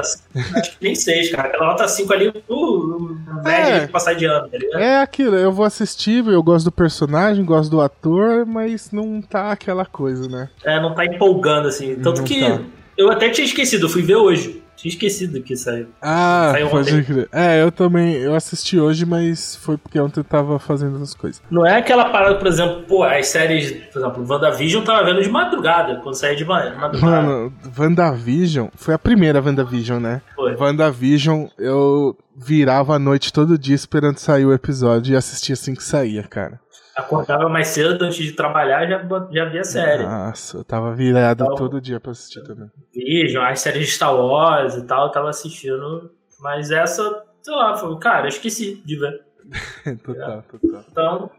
Acho 0.56 0.72
que 0.78 0.84
nem 0.84 0.96
seis, 0.96 1.32
cara. 1.32 1.50
Aquela 1.50 1.68
nota 1.68 1.88
5 1.88 2.14
ali, 2.14 2.34
uh, 2.50 3.18
média 3.44 3.76
É. 3.76 3.80
de 3.86 3.92
passar 3.92 4.14
de 4.14 4.26
ano, 4.26 4.48
tá 4.50 4.58
ligado? 4.58 4.82
É 4.82 5.02
aquilo, 5.02 5.36
eu 5.36 5.52
vou 5.52 5.66
assistir, 5.66 6.26
eu 6.28 6.42
gosto 6.42 6.66
do 6.66 6.72
personagem, 6.72 7.46
gosto 7.46 7.70
do 7.70 7.82
ator, 7.82 8.46
mas 8.46 8.92
não 8.92 9.22
tá 9.22 9.52
aquela 9.52 9.86
coisa, 9.86 10.28
né? 10.28 10.50
É, 10.64 10.82
não 10.82 10.96
tá 10.96 11.06
empolgando, 11.06 11.68
assim. 11.68 11.96
Tanto 11.96 12.20
Não 12.20 12.26
que 12.26 12.42
tá. 12.42 12.60
eu 12.98 13.12
até 13.12 13.30
tinha 13.30 13.46
esquecido, 13.46 13.86
eu 13.86 13.90
fui 13.90 14.02
ver 14.02 14.16
hoje. 14.16 14.63
Tinha 14.84 14.92
esquecido 14.92 15.42
que 15.42 15.56
saiu. 15.56 15.88
Ah, 16.02 16.50
Saiu 16.52 16.70
pode 16.70 17.04
crer. 17.04 17.30
É, 17.32 17.64
eu 17.64 17.72
também, 17.72 18.16
eu 18.16 18.36
assisti 18.36 18.78
hoje, 18.78 19.06
mas 19.06 19.56
foi 19.56 19.78
porque 19.78 19.98
ontem 19.98 20.20
eu 20.20 20.26
tava 20.26 20.60
fazendo 20.60 20.92
outras 20.92 21.14
coisas. 21.14 21.42
Não 21.50 21.66
é 21.66 21.78
aquela 21.78 22.10
parada, 22.10 22.36
por 22.36 22.48
exemplo, 22.48 22.84
pô, 22.84 23.02
as 23.02 23.28
séries, 23.28 23.72
por 23.94 24.00
exemplo, 24.00 24.26
WandaVision 24.30 24.82
eu 24.82 24.86
tava 24.86 25.06
vendo 25.06 25.24
de 25.24 25.30
madrugada, 25.30 26.02
quando 26.04 26.16
saía 26.16 26.36
de 26.36 26.44
madrugada. 26.44 26.98
Mano, 27.00 27.54
WandaVision, 27.80 28.68
foi 28.76 28.94
a 28.94 29.00
primeira 29.00 29.42
WandaVision, 29.42 30.02
né? 30.02 30.22
Foi. 30.36 30.54
WandaVision, 30.54 31.46
eu 31.58 32.18
virava 32.36 32.96
a 32.96 33.00
noite 33.00 33.32
todo 33.32 33.58
dia 33.58 33.76
esperando 33.76 34.18
sair 34.18 34.46
o 34.46 34.52
episódio 34.52 35.14
e 35.14 35.16
assistia 35.16 35.54
assim 35.54 35.76
que 35.76 35.84
saía, 35.84 36.24
cara. 36.24 36.60
Acordava 36.96 37.50
mais 37.50 37.68
cedo 37.70 38.04
antes 38.04 38.18
de 38.18 38.32
trabalhar 38.34 38.88
já, 38.88 39.02
já 39.32 39.46
via 39.46 39.62
a 39.62 39.64
série. 39.64 40.04
Nossa, 40.04 40.58
eu 40.58 40.64
tava 40.64 40.94
virado 40.94 41.44
Então- 41.44 41.56
todo 41.56 41.82
dia 41.82 42.00
pra 42.00 42.12
assistir 42.12 42.44
também. 42.44 42.70
Vision, 42.94 43.44
as 43.44 43.60
séries 43.62 43.88
de 43.88 43.92
Star 43.94 44.16
Wars 44.16 44.76
e 44.76 44.86
tal, 44.86 45.08
eu 45.08 45.12
tava 45.12 45.30
assistindo. 45.30 46.12
Mas 46.40 46.70
essa, 46.72 47.24
sei 47.42 47.56
lá, 47.56 47.76
foi, 47.76 47.98
cara, 47.98 48.26
eu 48.26 48.30
esqueci 48.30 48.82
de 48.86 48.96
ver. 49.00 49.22
total, 50.04 50.44
total. 50.44 50.84
Então, 50.92 51.30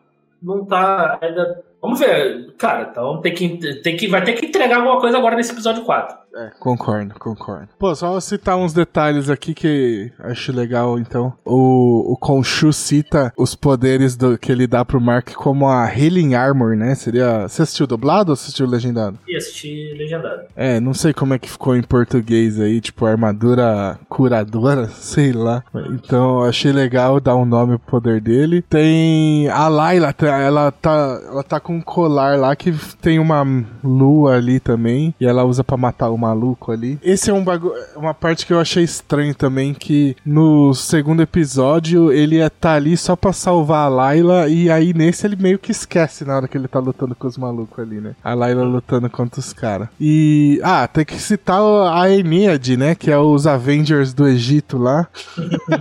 não 0.43 0.65
tá 0.65 1.19
ainda. 1.21 1.63
Vamos 1.81 2.01
ver, 2.01 2.53
cara, 2.57 2.89
então 2.91 3.21
tem 3.21 3.35
que, 3.35 3.81
tem 3.83 3.97
que, 3.97 4.09
vai 4.09 4.25
ter 4.25 4.33
que 4.33 4.47
entregar 4.47 4.77
alguma 4.79 4.99
coisa 4.99 5.19
agora 5.19 5.37
nesse 5.37 5.53
episódio 5.53 5.85
4. 5.85 6.17
É, 6.37 6.51
concordo, 6.59 7.15
concordo. 7.19 7.69
Pô, 7.79 7.95
só 7.95 8.19
citar 8.21 8.57
uns 8.57 8.73
detalhes 8.73 9.31
aqui 9.31 9.55
que 9.55 10.11
acho 10.19 10.53
legal, 10.53 10.99
então. 10.99 11.33
O, 11.45 12.13
o 12.13 12.17
Khonshu 12.17 12.73
cita 12.73 13.33
os 13.37 13.55
poderes 13.55 14.17
do, 14.17 14.37
que 14.37 14.51
ele 14.51 14.67
dá 14.67 14.85
pro 14.85 15.01
Mark 15.01 15.33
como 15.35 15.69
a 15.69 15.87
Healing 15.87 16.35
Armor, 16.35 16.77
né? 16.77 16.95
Seria... 16.95 17.47
Você 17.49 17.63
assistiu 17.63 17.87
dublado 17.87 18.31
ou 18.31 18.35
assistiu 18.35 18.67
legendado? 18.67 19.19
E 19.29 19.37
assistir 19.37 19.95
legendado. 19.97 20.43
É, 20.57 20.81
não 20.81 20.93
sei 20.93 21.13
como 21.13 21.35
é 21.35 21.39
que 21.39 21.49
ficou 21.51 21.77
em 21.77 21.83
português 21.83 22.61
aí, 22.61 22.81
tipo, 22.81 23.07
armadura 23.07 23.99
curadora, 24.09 24.89
sei 24.95 25.33
lá. 25.33 25.63
Então, 25.91 26.43
achei 26.43 26.73
legal 26.73 27.21
dar 27.21 27.37
um 27.37 27.45
nome 27.45 27.79
pro 27.79 28.01
poder 28.01 28.21
dele. 28.21 28.63
Tem 28.63 29.49
a 29.49 29.69
Layla, 29.69 30.13
tá- 30.13 30.39
ela 30.39 30.73
tá, 30.73 31.21
ela 31.29 31.43
tá 31.43 31.61
com 31.61 31.77
um 31.77 31.81
colar 31.81 32.39
lá 32.39 32.57
que 32.57 32.73
tem 33.01 33.19
uma 33.19 33.45
lua 33.83 34.37
ali 34.37 34.59
também, 34.59 35.15
e 35.21 35.27
ela 35.27 35.45
usa 35.45 35.63
pra 35.63 35.77
matar 35.77 36.11
o 36.11 36.19
maluco 36.25 36.73
ali. 36.73 36.99
Esse 37.03 37.31
é 37.31 37.35
um 37.35 37.45
bagulho, 37.45 37.75
uma 37.97 38.15
parte 38.15 38.47
que 38.47 38.53
eu 38.53 38.59
achei 38.61 38.83
estranho 38.83 39.35
também, 39.35 39.75
que 39.75 40.17
no 40.25 40.73
segundo 40.75 41.23
episódio 41.23 42.13
ele 42.13 42.37
ia 42.37 42.49
tá 42.51 42.75
ali 42.75 42.97
só 42.97 43.15
pra 43.17 43.33
salvar 43.33 43.87
a 43.87 43.89
Layla, 43.89 44.49
e 44.49 44.71
aí 44.71 44.93
nesse 44.95 45.27
ele 45.27 45.37
meio 45.37 45.59
que 45.59 45.71
esquece 45.71 46.25
na 46.25 46.37
hora 46.37 46.49
que 46.49 46.57
ele 46.57 46.69
tá 46.69 46.79
lutando 46.79 47.15
com 47.15 47.27
os 47.27 47.37
malucos 47.37 47.79
ali, 47.79 48.01
né? 48.01 48.13
A 48.23 48.33
Layla 48.35 48.65
lutando 48.65 49.09
contra 49.11 49.41
os 49.41 49.53
caras. 49.53 49.89
E, 50.01 50.61
ah, 50.63 50.87
tem 50.89 51.05
que 51.05 51.15
citar 51.21 51.61
a 51.61 52.11
Ennead, 52.11 52.77
né? 52.77 52.95
Que 52.95 53.11
é 53.11 53.19
os 53.19 53.47
Avengers 53.47 54.13
do 54.15 54.27
Egito 54.27 54.79
lá. 54.79 55.07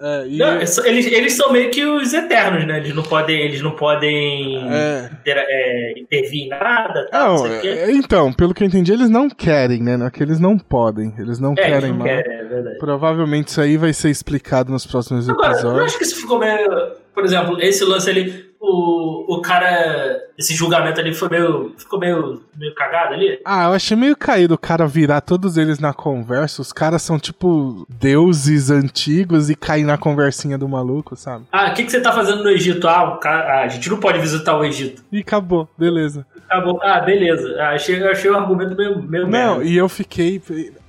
é, 0.00 0.26
e- 0.28 0.38
Não, 0.38 0.54
eles, 0.56 1.06
eles 1.06 1.32
são 1.34 1.52
meio 1.52 1.70
que 1.70 1.84
os 1.84 2.12
eternos, 2.12 2.66
né? 2.66 2.78
Eles 2.78 2.94
não 2.94 3.02
podem, 3.02 3.40
eles 3.40 3.60
não 3.62 3.72
podem 3.72 4.56
É. 4.70 5.10
inter- 5.20 5.44
é, 5.48 5.92
intervir 6.00 6.42
em 6.44 6.48
nada, 6.48 7.06
tal, 7.10 7.36
não, 7.38 7.44
Não, 7.48 7.54
é, 7.54 7.92
então, 7.92 8.32
pelo 8.32 8.54
que 8.54 8.62
eu 8.62 8.66
entendi, 8.66 8.92
eles 8.92 9.08
não 9.10 9.28
querem, 9.28 9.51
né? 9.80 9.96
Não 9.96 10.06
é 10.06 10.10
que 10.10 10.22
eles 10.22 10.38
não 10.40 10.58
podem, 10.58 11.14
eles 11.18 11.38
não 11.38 11.54
É, 11.56 11.62
eles 11.62 11.72
querem 11.72 11.90
não 11.90 11.98
mais. 11.98 12.10
querem, 12.10 12.38
é 12.38 12.44
verdade. 12.44 12.78
Provavelmente 12.78 13.48
isso 13.48 13.60
aí 13.60 13.76
vai 13.76 13.92
ser 13.92 14.10
explicado 14.10 14.70
nos 14.72 14.86
próximos 14.86 15.28
Agora, 15.28 15.48
eu 15.48 15.52
episódios. 15.54 15.84
acho 15.84 15.98
que 15.98 16.04
isso 16.04 16.16
ficou 16.16 16.38
meio. 16.38 16.68
Por 17.14 17.24
exemplo, 17.24 17.60
esse 17.60 17.84
lance 17.84 18.08
ali. 18.08 18.50
o, 18.58 19.36
o 19.36 19.42
cara. 19.42 20.18
Esse 20.38 20.54
julgamento 20.54 20.98
ali 20.98 21.12
foi 21.14 21.28
meio. 21.28 21.74
ficou 21.76 21.98
meio, 22.00 22.40
meio 22.56 22.74
cagado 22.74 23.14
ali? 23.14 23.38
Ah, 23.44 23.64
eu 23.66 23.72
achei 23.74 23.96
meio 23.96 24.16
caído 24.16 24.54
o 24.54 24.58
cara 24.58 24.86
virar 24.86 25.20
todos 25.20 25.56
eles 25.58 25.78
na 25.78 25.92
conversa. 25.92 26.62
Os 26.62 26.72
caras 26.72 27.02
são 27.02 27.18
tipo 27.18 27.86
deuses 27.88 28.70
antigos 28.70 29.50
e 29.50 29.54
cair 29.54 29.84
na 29.84 29.98
conversinha 29.98 30.56
do 30.56 30.66
maluco, 30.68 31.14
sabe? 31.14 31.44
Ah, 31.52 31.70
o 31.70 31.74
que, 31.74 31.84
que 31.84 31.90
você 31.90 32.00
tá 32.00 32.12
fazendo 32.12 32.42
no 32.42 32.48
Egito? 32.50 32.88
Ah, 32.88 33.18
cara, 33.20 33.60
ah, 33.60 33.64
a 33.64 33.68
gente 33.68 33.90
não 33.90 33.98
pode 34.00 34.18
visitar 34.18 34.56
o 34.56 34.64
Egito. 34.64 35.02
E 35.12 35.18
acabou, 35.20 35.68
beleza. 35.76 36.26
Acabou. 36.52 36.78
Ah, 36.82 37.00
beleza. 37.00 37.56
Ah, 37.60 37.70
achei, 37.70 38.02
achei 38.06 38.30
o 38.30 38.36
argumento 38.36 38.76
meio, 38.76 39.02
meio 39.02 39.24
Não, 39.24 39.56
merda. 39.56 39.64
e 39.64 39.76
eu 39.76 39.88
fiquei 39.88 40.40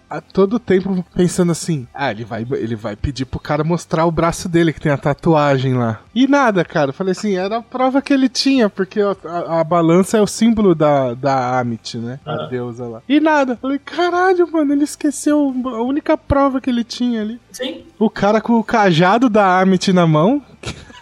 a 0.10 0.22
todo 0.22 0.60
tempo 0.60 1.04
pensando 1.16 1.52
assim: 1.52 1.88
ah, 1.94 2.12
ele 2.12 2.24
vai, 2.24 2.46
ele 2.52 2.76
vai 2.76 2.96
pedir 2.96 3.26
pro 3.26 3.40
cara 3.40 3.64
mostrar 3.64 4.06
o 4.06 4.12
braço 4.12 4.48
dele 4.50 4.72
que 4.74 4.80
tem 4.80 4.92
a 4.92 4.98
tatuagem 4.98 5.74
lá. 5.74 6.02
E 6.14 6.28
nada, 6.28 6.64
cara. 6.66 6.90
Eu 6.90 6.94
falei 6.94 7.12
assim: 7.14 7.36
era 7.36 7.58
a 7.58 7.62
prova 7.62 8.02
que 8.02 8.14
ele 8.14 8.30
tinha, 8.30 8.70
porque 8.70 9.00
a, 9.02 9.16
a, 9.26 9.62
a 9.62 9.64
balança 9.64 10.18
é 10.18 10.22
o 10.22 10.28
símbolo 10.28 10.76
da, 10.76 11.14
da 11.14 11.58
Amit, 11.60 11.98
né? 11.98 12.20
A 12.26 12.34
Ah. 12.44 12.48
deusa 12.48 12.86
lá. 12.86 13.02
E 13.10 13.20
nada. 13.20 13.54
Eu 13.54 13.58
falei: 13.58 13.80
caralho, 13.80 14.48
mano, 14.52 14.74
ele 14.74 14.84
esqueceu 14.84 15.54
a 15.66 15.82
única 15.82 16.18
prova 16.18 16.60
que 16.62 16.70
ele 16.70 16.84
tinha 16.84 17.22
ali. 17.22 17.40
Sim. 17.52 17.84
O 17.98 18.10
cara 18.10 18.40
com 18.42 18.54
o 18.54 18.64
cajado 18.64 19.30
da 19.30 19.60
Amit 19.62 19.92
na 19.94 20.06
mão. 20.06 20.42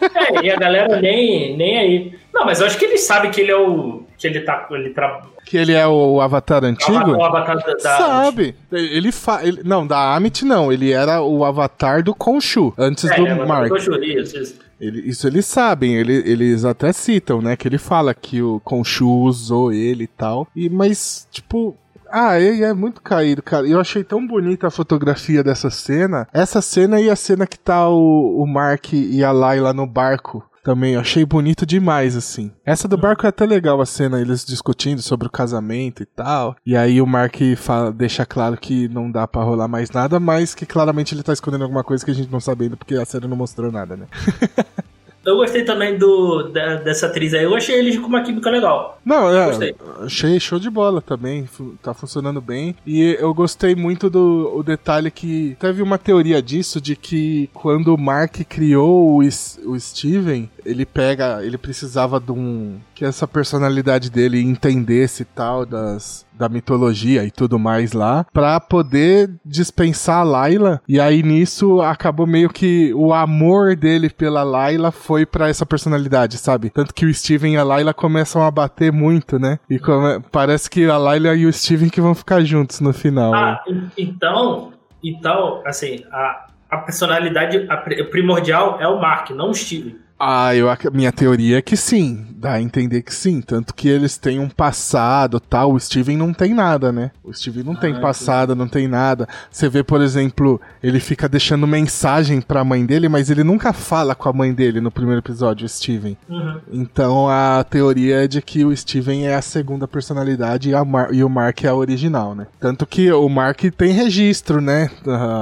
É, 0.01 0.45
e 0.45 0.49
a 0.49 0.55
galera 0.55 0.99
nem, 1.01 1.55
nem 1.57 1.77
aí. 1.77 2.15
Não, 2.33 2.45
mas 2.45 2.59
eu 2.59 2.65
acho 2.65 2.77
que 2.77 2.85
ele 2.85 2.97
sabe 2.97 3.29
que 3.29 3.41
ele 3.41 3.51
é 3.51 3.57
o. 3.57 4.03
que 4.21 4.27
ele 4.37 4.41
tá. 4.45 4.67
Ele 4.71 4.89
tra... 4.91 5.21
Que 5.45 5.57
ele 5.57 5.73
é 5.73 5.87
o 5.87 6.21
avatar 6.21 6.63
antigo? 6.63 7.11
O 7.11 7.23
avatar 7.23 7.57
da. 7.57 7.73
da- 7.73 7.79
Sabe. 7.79 8.55
Ele 8.71 9.11
fa... 9.11 9.43
ele- 9.45 9.61
Não, 9.63 9.85
da 9.87 10.13
Amit 10.15 10.45
não. 10.45 10.71
Ele 10.71 10.91
era 10.91 11.21
o 11.21 11.43
avatar 11.43 12.03
do 12.03 12.13
Khonshu, 12.13 12.73
antes 12.77 13.05
É, 13.05 13.15
do 13.15 13.27
é, 13.27 13.45
Mark. 13.45 13.69
do 13.69 13.79
Shuri, 13.79 14.19
isso, 14.21 14.37
isso. 14.37 14.59
Ele- 14.79 15.01
isso 15.09 15.27
eles 15.27 15.45
sabem, 15.45 15.95
ele- 15.95 16.23
eles 16.25 16.65
até 16.65 16.91
citam, 16.91 17.41
né? 17.41 17.55
Que 17.55 17.67
ele 17.67 17.77
fala 17.77 18.13
que 18.13 18.41
o 18.41 18.59
Khonshu 18.63 19.07
usou 19.23 19.71
ele 19.71 20.03
e 20.05 20.07
tal. 20.07 20.47
E, 20.55 20.69
mas, 20.69 21.27
tipo. 21.31 21.75
Ah, 22.13 22.37
ele 22.37 22.61
é 22.61 22.73
muito 22.73 23.01
caído, 23.01 23.41
cara. 23.41 23.65
Eu 23.65 23.79
achei 23.79 24.03
tão 24.03 24.27
bonita 24.27 24.67
a 24.67 24.71
fotografia 24.71 25.41
dessa 25.41 25.69
cena. 25.69 26.27
Essa 26.33 26.61
cena 26.61 26.99
e 26.99 27.09
a 27.09 27.15
cena 27.15 27.47
que 27.47 27.57
tá 27.57 27.87
o, 27.87 28.35
o 28.43 28.45
Mark 28.45 28.91
e 28.91 29.23
a 29.23 29.31
Layla 29.31 29.71
no 29.71 29.87
barco. 29.87 30.43
Também, 30.63 30.93
eu 30.93 31.01
achei 31.01 31.25
bonito 31.25 31.65
demais, 31.65 32.15
assim. 32.15 32.51
Essa 32.63 32.87
do 32.87 32.97
barco 32.97 33.25
é 33.25 33.29
até 33.29 33.45
legal 33.45 33.81
a 33.81 33.85
cena, 33.85 34.21
eles 34.21 34.45
discutindo 34.45 35.01
sobre 35.01 35.27
o 35.27 35.31
casamento 35.31 36.03
e 36.03 36.05
tal. 36.05 36.55
E 36.65 36.77
aí 36.77 37.01
o 37.01 37.07
Mark 37.07 37.35
fala, 37.57 37.91
deixa 37.91 38.25
claro 38.25 38.57
que 38.57 38.87
não 38.87 39.11
dá 39.11 39.27
pra 39.27 39.43
rolar 39.43 39.67
mais 39.67 39.89
nada, 39.89 40.19
mas 40.19 40.53
que 40.53 40.65
claramente 40.65 41.15
ele 41.15 41.23
tá 41.23 41.33
escondendo 41.33 41.63
alguma 41.63 41.83
coisa 41.83 42.05
que 42.05 42.11
a 42.11 42.13
gente 42.13 42.31
não 42.31 42.39
sabendo, 42.39 42.77
porque 42.77 42.95
a 42.95 43.05
série 43.05 43.27
não 43.27 43.37
mostrou 43.37 43.71
nada, 43.71 43.97
né? 43.97 44.05
Eu 45.25 45.35
gostei 45.37 45.63
também 45.63 45.97
do, 45.97 46.43
da- 46.49 46.75
dessa 46.77 47.05
atriz 47.07 47.33
aí. 47.33 47.43
Eu 47.43 47.53
achei 47.55 47.75
eles 47.75 47.97
com 47.99 48.07
uma 48.07 48.23
química 48.23 48.49
legal. 48.49 48.99
Não, 49.05 49.29
é, 49.29 49.45
Gostei. 49.47 49.75
achei 50.01 50.39
show 50.39 50.57
de 50.59 50.69
bola 50.69 51.01
também, 51.01 51.47
tá 51.81 51.93
funcionando 51.93 52.41
bem. 52.41 52.75
E 52.85 53.15
eu 53.19 53.33
gostei 53.33 53.75
muito 53.75 54.09
do 54.09 54.51
o 54.55 54.63
detalhe 54.63 55.11
que 55.11 55.55
teve 55.59 55.81
uma 55.83 55.97
teoria 55.97 56.41
disso, 56.41 56.81
de 56.81 56.95
que 56.95 57.49
quando 57.53 57.93
o 57.93 57.97
Mark 57.99 58.35
criou 58.49 59.17
o, 59.17 59.17
o 59.19 59.79
Steven, 59.79 60.49
ele 60.65 60.85
pega, 60.85 61.43
ele 61.45 61.57
precisava 61.57 62.19
de 62.19 62.31
um, 62.31 62.77
que 62.95 63.05
essa 63.05 63.27
personalidade 63.27 64.09
dele 64.09 64.41
entendesse 64.41 65.21
e 65.23 65.25
tal, 65.25 65.65
das, 65.65 66.25
da 66.33 66.49
mitologia 66.49 67.23
e 67.23 67.31
tudo 67.31 67.59
mais 67.59 67.93
lá, 67.93 68.25
pra 68.33 68.59
poder 68.59 69.29
dispensar 69.45 70.19
a 70.19 70.23
Layla. 70.23 70.81
E 70.87 70.99
aí 70.99 71.21
nisso 71.23 71.81
acabou 71.81 72.25
meio 72.25 72.49
que 72.49 72.93
o 72.95 73.13
amor 73.13 73.75
dele 73.75 74.09
pela 74.09 74.41
Layla 74.43 74.91
foi 74.91 75.25
pra 75.25 75.49
essa 75.49 75.65
personalidade, 75.65 76.37
sabe? 76.37 76.69
Tanto 76.69 76.93
que 76.93 77.05
o 77.05 77.13
Steven 77.13 77.53
e 77.53 77.57
a 77.57 77.63
Layla 77.63 77.93
começam 77.93 78.41
a 78.43 78.49
bater 78.49 78.91
muito, 78.91 79.37
né? 79.37 79.59
E 79.69 79.77
come- 79.77 80.19
parece 80.31 80.69
que 80.69 80.85
a 80.89 80.97
Layla 80.97 81.35
e 81.35 81.45
o 81.45 81.53
Steven 81.53 81.89
que 81.89 82.01
vão 82.01 82.15
ficar 82.15 82.41
juntos 82.41 82.79
no 82.79 82.91
final. 82.93 83.31
né? 83.31 83.37
Ah, 83.37 83.63
en- 83.67 83.91
então. 83.97 84.73
Então, 85.03 85.61
assim, 85.65 86.03
a, 86.11 86.45
a 86.69 86.77
personalidade 86.77 87.67
primordial 88.09 88.77
é 88.79 88.87
o 88.87 88.99
Mark, 88.99 89.29
não 89.31 89.49
o 89.49 89.53
Steven. 89.53 89.95
Ah, 90.23 90.55
eu, 90.55 90.69
a 90.69 90.77
minha 90.93 91.11
teoria 91.11 91.57
é 91.57 91.61
que 91.63 91.75
sim. 91.75 92.27
Dá 92.35 92.53
a 92.53 92.61
entender 92.61 93.01
que 93.01 93.13
sim. 93.13 93.41
Tanto 93.41 93.73
que 93.73 93.87
eles 93.89 94.17
têm 94.17 94.39
um 94.39 94.47
passado 94.49 95.39
tal. 95.39 95.73
O 95.73 95.79
Steven 95.79 96.15
não 96.15 96.31
tem 96.31 96.53
nada, 96.53 96.91
né? 96.91 97.09
O 97.23 97.33
Steven 97.33 97.63
não 97.63 97.75
tem 97.75 97.95
Ah, 97.95 97.99
passado, 97.99 98.55
não 98.55 98.67
tem 98.67 98.87
nada. 98.87 99.27
Você 99.49 99.67
vê, 99.67 99.83
por 99.83 99.99
exemplo, 99.99 100.61
ele 100.83 100.99
fica 100.99 101.27
deixando 101.27 101.65
mensagem 101.65 102.39
pra 102.39 102.63
mãe 102.63 102.85
dele, 102.85 103.09
mas 103.09 103.31
ele 103.31 103.43
nunca 103.43 103.73
fala 103.73 104.13
com 104.13 104.29
a 104.29 104.33
mãe 104.33 104.53
dele 104.53 104.79
no 104.79 104.91
primeiro 104.91 105.21
episódio, 105.21 105.65
o 105.65 105.69
Steven. 105.69 106.15
Uhum. 106.29 106.59
Então 106.71 107.27
a 107.27 107.63
teoria 107.67 108.23
é 108.25 108.27
de 108.27 108.41
que 108.43 108.63
o 108.63 108.75
Steven 108.75 109.25
é 109.27 109.33
a 109.35 109.41
segunda 109.41 109.87
personalidade 109.87 110.69
e, 110.69 110.73
e 111.15 111.23
o 111.23 111.29
Mark 111.29 111.63
é 111.63 111.67
a 111.67 111.75
original, 111.75 112.35
né? 112.35 112.45
Tanto 112.59 112.85
que 112.85 113.11
o 113.11 113.27
Mark 113.27 113.59
tem 113.75 113.91
registro, 113.91 114.61
né? 114.61 114.89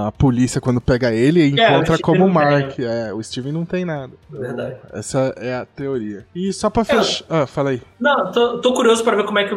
A 0.08 0.12
polícia, 0.18 0.62
quando 0.62 0.80
pega 0.80 1.12
ele, 1.14 1.46
encontra 1.48 1.66
É, 1.66 1.80
o 1.80 1.84
Steven 1.84 2.02
como 2.02 2.24
tem, 2.26 2.34
Mark. 2.34 2.80
É, 2.80 3.14
o 3.14 3.22
Steven 3.22 3.52
não 3.52 3.66
tem 3.66 3.84
nada. 3.84 4.14
Verdade. 4.30 4.69
Essa 4.92 5.34
é 5.38 5.56
a 5.56 5.66
teoria. 5.66 6.26
E 6.36 6.52
só 6.54 6.70
pra 6.70 6.84
fechar. 6.84 7.26
Ah, 7.30 7.46
fala 7.46 7.72
aí. 7.72 7.82
Não, 8.00 8.32
tô, 8.32 8.60
tô 8.60 8.74
curioso 8.74 9.04
pra 9.04 9.16
ver 9.16 9.26
como 9.26 9.40
é, 9.40 9.48
que, 9.48 9.56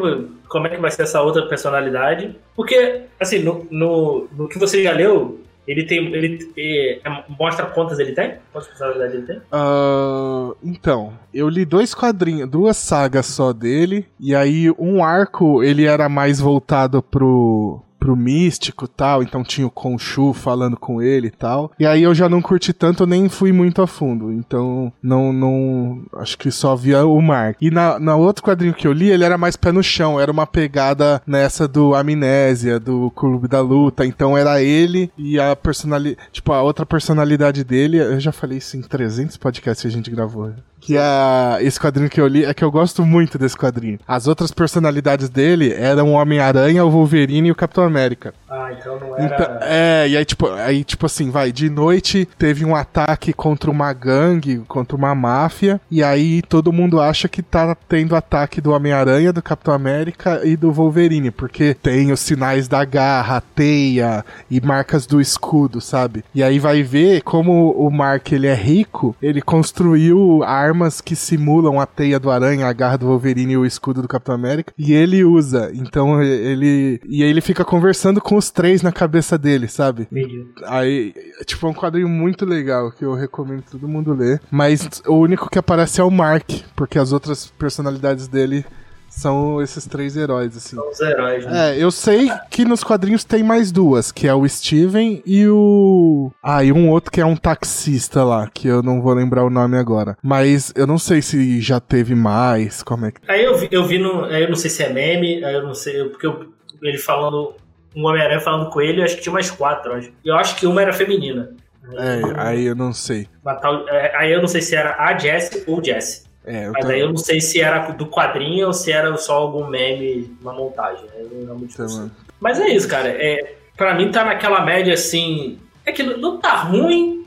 como 0.49 0.67
é 0.67 0.71
que 0.71 0.81
vai 0.81 0.91
ser 0.91 1.03
essa 1.03 1.21
outra 1.21 1.47
personalidade. 1.47 2.37
Porque, 2.55 3.03
assim, 3.21 3.41
no, 3.41 3.67
no, 3.71 4.29
no 4.33 4.49
que 4.49 4.59
você 4.59 4.83
já 4.83 4.93
leu, 4.93 5.41
ele 5.67 5.85
tem. 5.85 6.13
Ele, 6.13 6.53
é, 6.57 7.01
mostra 7.39 7.67
quantas 7.67 7.99
ele 7.99 8.13
tem? 8.13 8.35
Quantas 8.53 8.69
personalidades 8.69 9.15
ele 9.15 9.27
tem? 9.27 9.41
Ah, 9.51 10.53
então, 10.63 11.13
eu 11.33 11.49
li 11.49 11.65
dois 11.65 11.95
quadrinhos, 11.95 12.49
duas 12.49 12.77
sagas 12.77 13.27
só 13.27 13.53
dele, 13.53 14.07
e 14.19 14.35
aí 14.35 14.71
um 14.79 15.05
arco 15.05 15.63
ele 15.63 15.85
era 15.85 16.09
mais 16.09 16.41
voltado 16.41 17.03
pro 17.03 17.81
pro 18.03 18.17
místico 18.17 18.89
tal, 18.89 19.23
então 19.23 19.45
tinha 19.45 19.67
o 19.67 19.71
Khonshu 19.71 20.33
falando 20.33 20.77
com 20.77 21.01
ele 21.01 21.29
e 21.29 21.31
tal. 21.31 21.71
E 21.79 21.87
aí 21.87 22.03
eu 22.03 22.13
já 22.15 22.29
não 22.29 22.43
curti 22.43 22.73
tanto, 22.73 23.07
nem 23.07 23.29
fui 23.29 23.53
muito 23.53 23.81
a 23.81 23.87
fundo. 23.87 24.33
Então, 24.33 24.93
não 25.01 25.33
não 25.33 26.03
acho 26.17 26.37
que 26.37 26.51
só 26.51 26.75
via 26.75 27.05
o 27.07 27.21
Mark. 27.21 27.57
E 27.61 27.71
na, 27.71 27.99
na 27.99 28.17
outro 28.17 28.43
quadrinho 28.43 28.75
que 28.75 28.87
eu 28.87 28.93
li, 28.93 29.09
ele 29.09 29.25
era 29.25 29.39
mais 29.39 29.57
pé 29.57 29.71
no 29.71 29.83
chão, 29.83 30.19
era 30.19 30.33
uma 30.33 30.47
pegada 30.47 31.23
nessa 31.27 31.69
do 31.69 31.95
Amnésia, 31.95 32.81
do 32.81 33.11
Clube 33.13 33.47
da 33.47 33.61
Luta. 33.61 34.05
Então 34.05 34.37
era 34.37 34.61
ele 34.61 35.11
e 35.17 35.39
a 35.39 35.55
personalidade, 35.55 36.29
tipo, 36.33 36.53
a 36.53 36.63
outra 36.63 36.85
personalidade 36.85 37.63
dele, 37.63 37.99
eu 37.99 38.19
já 38.19 38.33
falei 38.33 38.59
isso 38.59 38.77
em 38.77 38.83
300 38.83 39.37
podcasts 39.37 39.83
que 39.83 39.89
a 39.89 39.91
gente 39.91 40.11
gravou. 40.11 40.53
Que 40.83 40.99
a, 40.99 41.59
esse 41.61 41.79
quadrinho 41.79 42.11
que 42.11 42.21
eu 42.21 42.27
li 42.27 42.45
é 42.45 42.53
que 42.53 42.65
eu 42.65 42.71
gosto 42.71 43.07
muito 43.07 43.39
desse 43.39 43.57
quadrinho. 43.57 44.01
As 44.07 44.27
outras 44.27 44.51
personalidades 44.51 45.29
dele 45.29 45.73
eram 45.73 46.09
o 46.09 46.15
Homem-Aranha, 46.15 46.85
o 46.85 46.91
Wolverine 46.91 47.49
e 47.49 47.53
o 47.53 47.55
Capitão 47.55 47.85
América. 47.85 48.35
Ah, 48.55 48.71
então 48.79 49.01
não 49.01 49.17
era. 49.17 49.25
Então, 49.25 49.59
é, 49.63 50.09
e 50.11 50.17
aí 50.17 50.25
tipo, 50.27 50.47
aí, 50.47 50.85
tipo 50.85 51.07
assim, 51.07 51.31
vai, 51.31 51.51
de 51.51 51.71
noite 51.71 52.29
teve 52.39 52.67
um 52.67 52.77
ataque 52.77 53.33
contra 53.33 53.71
uma 53.71 53.91
gangue, 53.95 54.59
contra 54.69 54.95
uma 54.95 55.15
máfia, 55.15 55.81
e 55.91 56.03
aí 56.03 56.43
todo 56.43 56.71
mundo 56.71 57.01
acha 57.01 57.29
que 57.29 57.43
tá 57.43 57.75
tendo 57.89 58.15
ataque 58.15 58.61
do 58.61 58.73
Homem-Aranha, 58.73 59.33
do 59.33 59.41
Capitão 59.41 59.73
América 59.73 60.43
e 60.45 60.55
do 60.55 60.71
Wolverine, 60.71 61.31
porque 61.31 61.73
tem 61.73 62.13
os 62.13 62.21
sinais 62.21 62.69
da 62.69 62.85
garra, 62.85 63.43
teia 63.55 64.23
e 64.51 64.61
marcas 64.61 65.07
do 65.07 65.19
escudo, 65.19 65.81
sabe? 65.81 66.23
E 66.35 66.43
aí 66.43 66.59
vai 66.59 66.83
ver 66.83 67.23
como 67.23 67.71
o 67.71 67.91
Mark 67.91 68.33
ele 68.33 68.49
é 68.49 68.55
rico, 68.55 69.17
ele 69.23 69.41
construiu 69.41 70.43
armas 70.43 71.01
que 71.01 71.17
simulam 71.17 71.81
a 71.81 71.87
teia 71.87 72.21
do 72.21 72.31
aranha, 72.31 72.67
a 72.67 72.73
garra 72.75 72.99
do 72.99 73.07
Wolverine 73.07 73.55
e 73.55 73.57
o 73.57 73.65
escudo 73.65 74.03
do 74.03 74.09
Capitão 74.09 74.35
América, 74.35 74.75
e 74.77 74.93
ele 74.93 75.25
usa. 75.25 75.71
Então 75.73 76.23
ele 76.23 77.01
e 77.09 77.23
aí 77.23 77.31
ele 77.31 77.41
fica 77.41 77.65
conversando 77.65 78.21
com 78.21 78.42
os 78.43 78.51
três 78.51 78.83
na 78.83 78.91
cabeça 78.93 79.39
dele, 79.39 79.69
sabe? 79.69 80.09
Entendi. 80.11 80.47
Aí, 80.65 81.15
tipo, 81.47 81.67
é 81.67 81.71
um 81.71 81.75
quadrinho 81.75 82.09
muito 82.09 82.45
legal 82.45 82.91
que 82.91 83.05
eu 83.05 83.15
recomendo 83.15 83.63
todo 83.71 83.89
mundo 83.89 84.13
ler. 84.13 84.41
Mas 84.51 85.01
o 85.07 85.15
único 85.15 85.49
que 85.49 85.59
aparece 85.59 86.01
é 86.01 86.05
o 86.05 86.11
Mark, 86.11 86.51
porque 86.75 86.99
as 86.99 87.13
outras 87.13 87.47
personalidades 87.59 88.27
dele 88.29 88.65
são 89.09 89.61
esses 89.61 89.85
três 89.87 90.17
heróis, 90.17 90.57
assim. 90.57 90.75
São 90.75 90.89
os 90.91 90.99
heróis, 91.01 91.45
né? 91.45 91.77
É, 91.77 91.83
eu 91.85 91.91
sei 91.91 92.31
que 92.51 92.65
nos 92.65 92.83
quadrinhos 92.83 93.25
tem 93.25 93.43
mais 93.43 93.71
duas, 93.71 94.11
que 94.11 94.27
é 94.27 94.35
o 94.35 94.49
Steven 94.49 95.23
e 95.27 95.47
o. 95.47 96.33
Ah, 96.43 96.65
e 96.65 96.73
um 96.73 96.89
outro 96.89 97.11
que 97.13 97.21
é 97.21 97.27
um 97.27 97.37
taxista 97.37 98.25
lá, 98.25 98.49
que 98.53 98.67
eu 98.67 98.83
não 98.83 99.03
vou 99.03 99.13
lembrar 99.13 99.45
o 99.45 99.51
nome 99.51 99.77
agora. 99.77 100.17
Mas 100.23 100.73
eu 100.75 100.87
não 100.87 100.97
sei 100.99 101.21
se 101.21 101.61
já 101.61 101.79
teve 101.79 102.15
mais, 102.15 102.83
como 102.83 103.05
é 103.05 103.11
que. 103.13 103.21
Aí 103.29 103.45
eu 103.45 103.59
vi, 103.59 103.69
eu 103.71 103.87
vi 103.87 103.99
no. 103.99 104.25
Aí 104.25 104.43
eu 104.45 104.49
não 104.49 104.57
sei 104.57 104.71
se 104.71 104.83
é 104.83 104.91
meme, 104.91 105.45
aí 105.45 105.55
eu 105.55 105.63
não 105.63 105.75
sei. 105.75 106.05
Porque 106.09 106.27
eu- 106.27 106.47
ele 106.83 106.97
falando. 106.99 107.55
Um 107.95 108.07
Homem-Aranha 108.07 108.41
falando 108.41 108.71
com 108.71 108.81
ele, 108.81 109.01
eu 109.01 109.05
acho 109.05 109.17
que 109.17 109.23
tinha 109.23 109.33
mais 109.33 109.51
quatro, 109.51 109.93
eu 109.93 109.97
acho. 109.99 110.13
E 110.25 110.29
eu 110.29 110.37
acho 110.37 110.57
que 110.57 110.67
uma 110.67 110.81
era 110.83 110.93
feminina. 110.93 111.51
É, 111.95 112.21
aí 112.37 112.65
eu 112.65 112.75
não 112.77 112.93
sei. 112.93 113.29
Tal- 113.61 113.89
é, 113.89 114.17
aí 114.17 114.33
eu 114.33 114.41
não 114.41 114.49
sei 114.49 114.61
se 114.63 114.75
era 114.75 114.97
a 114.99 115.17
Jessie 115.19 115.65
ou 115.67 115.83
Jessie. 115.85 116.23
É, 116.45 116.69
Mas 116.71 116.89
aí 116.91 117.01
eu 117.01 117.09
não 117.09 117.17
sei 117.17 117.41
se 117.41 117.61
era 117.61 117.79
do 117.93 118.07
quadrinho 118.07 118.67
ou 118.67 118.73
se 118.73 118.91
era 118.91 119.17
só 119.17 119.35
algum 119.35 119.67
meme, 119.67 120.35
uma 120.41 120.53
montagem. 120.53 121.05
Eu 121.17 121.29
não 121.47 121.59
sei. 121.69 121.85
Então, 121.87 122.11
Mas 122.41 122.59
é 122.59 122.69
isso, 122.69 122.89
cara. 122.89 123.09
É, 123.09 123.55
pra 123.77 123.95
mim 123.95 124.11
tá 124.11 124.25
naquela 124.25 124.61
média 124.65 124.95
assim. 124.95 125.59
É 125.85 125.93
que 125.93 126.03
não- 126.03 126.17
não 126.19 126.39
tá 126.41 126.55
ruim, 126.63 127.25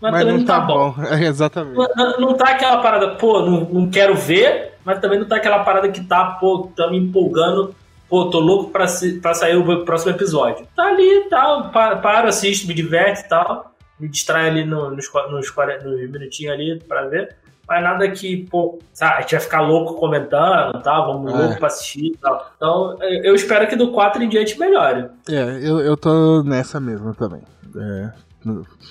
mas, 0.00 0.12
mas 0.12 0.20
também 0.22 0.38
não 0.38 0.44
tá, 0.46 0.60
tá 0.60 0.66
bom. 0.66 0.90
bom. 0.92 1.02
É, 1.12 1.24
exatamente. 1.26 1.76
Não, 1.96 2.20
não, 2.20 2.34
tá 2.34 2.50
aquela 2.50 2.78
parada, 2.80 3.08
pô, 3.16 3.40
não, 3.42 3.60
não 3.62 3.90
quero 3.90 4.14
ver, 4.14 4.74
mas 4.84 4.98
também 4.98 5.18
não 5.18 5.26
tá 5.26 5.36
aquela 5.36 5.62
parada 5.64 5.88
que 5.90 6.02
tá, 6.04 6.24
pô, 6.40 6.70
tá 6.76 6.88
me 6.90 6.98
empolgando. 6.98 7.74
Pô, 8.08 8.30
tô 8.30 8.38
louco 8.38 8.70
pra, 8.70 8.86
pra 9.22 9.34
sair 9.34 9.56
o 9.56 9.84
próximo 9.84 10.12
episódio. 10.12 10.66
Tá 10.76 10.86
ali 10.86 11.26
e 11.26 11.28
tal, 11.28 11.70
paro, 11.70 12.28
assisto, 12.28 12.66
me 12.66 12.74
diverte 12.74 13.22
e 13.22 13.28
tal. 13.28 13.74
Me 13.98 14.08
distrai 14.08 14.48
ali 14.48 14.64
no, 14.64 14.90
nos, 14.90 15.08
nos, 15.30 15.52
nos 15.84 16.10
minutinhos 16.10 16.52
ali 16.52 16.80
pra 16.80 17.06
ver. 17.06 17.36
Mas 17.66 17.82
nada 17.82 18.10
que, 18.10 18.46
pô, 18.50 18.78
sabe, 18.92 19.14
a 19.14 19.20
gente 19.22 19.32
vai 19.32 19.40
ficar 19.40 19.60
louco 19.62 19.94
comentando, 19.94 20.82
tá? 20.82 21.00
Vamos 21.00 21.32
é. 21.32 21.36
louco 21.36 21.58
pra 21.58 21.68
assistir 21.68 22.06
e 22.08 22.16
tal. 22.18 22.52
Então, 22.56 22.98
eu 23.00 23.34
espero 23.34 23.66
que 23.66 23.76
do 23.76 23.90
4 23.90 24.22
em 24.22 24.28
diante 24.28 24.58
melhore. 24.58 25.08
É, 25.28 25.60
eu, 25.62 25.80
eu 25.80 25.96
tô 25.96 26.42
nessa 26.42 26.78
mesma 26.78 27.14
também. 27.14 27.40
É, 27.76 28.12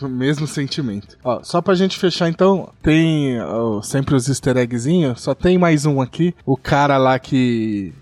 mesmo 0.01 0.47
sentimento. 0.47 1.17
Ó, 1.23 1.41
só 1.43 1.61
pra 1.61 1.75
gente 1.75 1.99
fechar 1.99 2.27
então, 2.29 2.71
tem 2.81 3.39
ó, 3.41 3.81
sempre 3.81 4.15
os 4.15 4.27
easter 4.27 4.57
eggzinhos, 4.57 5.21
só 5.21 5.35
tem 5.35 5.57
mais 5.57 5.85
um 5.85 6.01
aqui. 6.01 6.35
O 6.45 6.57
cara 6.57 6.97
lá 6.97 7.19
que 7.19 7.93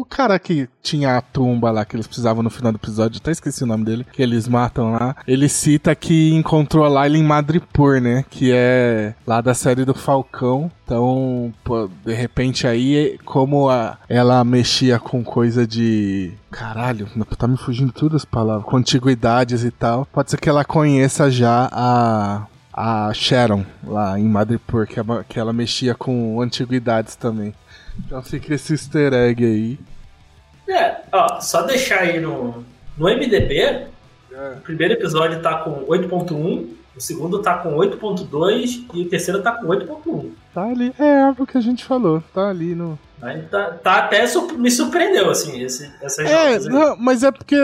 o 0.00 0.04
cara 0.04 0.38
que 0.38 0.68
tinha 0.82 1.16
a 1.16 1.20
tumba 1.20 1.70
lá 1.70 1.84
que 1.84 1.96
eles 1.96 2.06
precisavam 2.06 2.42
no 2.42 2.50
final 2.50 2.72
do 2.72 2.76
episódio, 2.76 3.20
até 3.20 3.30
esqueci 3.30 3.64
o 3.64 3.66
nome 3.66 3.84
dele, 3.84 4.06
que 4.12 4.22
eles 4.22 4.48
matam 4.48 4.92
lá. 4.92 5.16
Ele 5.26 5.48
cita 5.48 5.94
que 5.94 6.32
encontrou 6.34 6.84
a 6.84 6.88
Laila 6.88 7.16
em 7.16 7.22
Madripoor, 7.22 8.00
né? 8.00 8.24
Que 8.28 8.52
é 8.52 9.14
lá 9.26 9.40
da 9.40 9.54
série 9.54 9.84
do 9.84 9.94
Falcão. 9.94 10.70
Então, 10.84 11.52
pô, 11.62 11.88
de 12.04 12.12
repente 12.12 12.66
aí, 12.66 13.18
como 13.24 13.70
a, 13.70 13.96
ela 14.08 14.44
mexia 14.44 14.98
com 14.98 15.24
coisa 15.24 15.66
de. 15.66 16.32
Caralho, 16.50 17.08
tá 17.36 17.48
me 17.48 17.56
fugindo 17.56 17.92
todas 17.92 18.22
as 18.22 18.24
palavras. 18.24 18.66
Com 18.66 18.76
antiguidades 18.76 19.64
e 19.64 19.70
tal. 19.70 20.06
Pode 20.12 20.30
ser 20.30 20.38
que 20.38 20.48
ela 20.48 20.64
conheça 20.64 21.30
já 21.30 21.68
a 21.72 22.46
a 22.76 23.12
Sharon 23.14 23.64
lá 23.86 24.18
em 24.18 24.24
Madripoor, 24.24 24.86
que, 24.86 24.96
que 25.28 25.38
ela 25.38 25.52
mexia 25.52 25.94
com 25.94 26.40
antiguidades 26.40 27.14
também. 27.14 27.54
Então 27.98 28.22
fica 28.22 28.54
esse 28.54 28.72
easter 28.72 29.12
egg 29.12 29.44
aí. 29.44 29.78
É, 30.68 31.02
ó, 31.12 31.40
só 31.40 31.62
deixar 31.62 32.00
aí 32.00 32.20
no, 32.20 32.64
no 32.96 33.06
MDB, 33.06 33.60
é. 33.60 33.88
o 34.56 34.60
primeiro 34.62 34.94
episódio 34.94 35.40
tá 35.42 35.58
com 35.58 35.84
8.1, 35.84 36.68
o 36.96 37.00
segundo 37.00 37.42
tá 37.42 37.58
com 37.58 37.76
8.2 37.76 38.86
e 38.94 39.02
o 39.02 39.08
terceiro 39.08 39.42
tá 39.42 39.52
com 39.52 39.66
8.1. 39.66 40.30
Tá 40.54 40.64
ali, 40.64 40.94
é, 40.98 41.20
é 41.20 41.34
o 41.36 41.46
que 41.46 41.58
a 41.58 41.60
gente 41.60 41.84
falou, 41.84 42.22
tá 42.32 42.48
ali 42.48 42.74
no... 42.74 42.98
Tá, 43.50 43.70
tá, 43.70 43.98
até 44.00 44.26
me 44.58 44.70
surpreendeu, 44.70 45.30
assim, 45.30 45.62
esse, 45.62 45.90
essas 46.02 46.26
É, 46.28 46.58
não, 46.68 46.94
mas 46.94 47.22
é 47.22 47.32
porque 47.32 47.56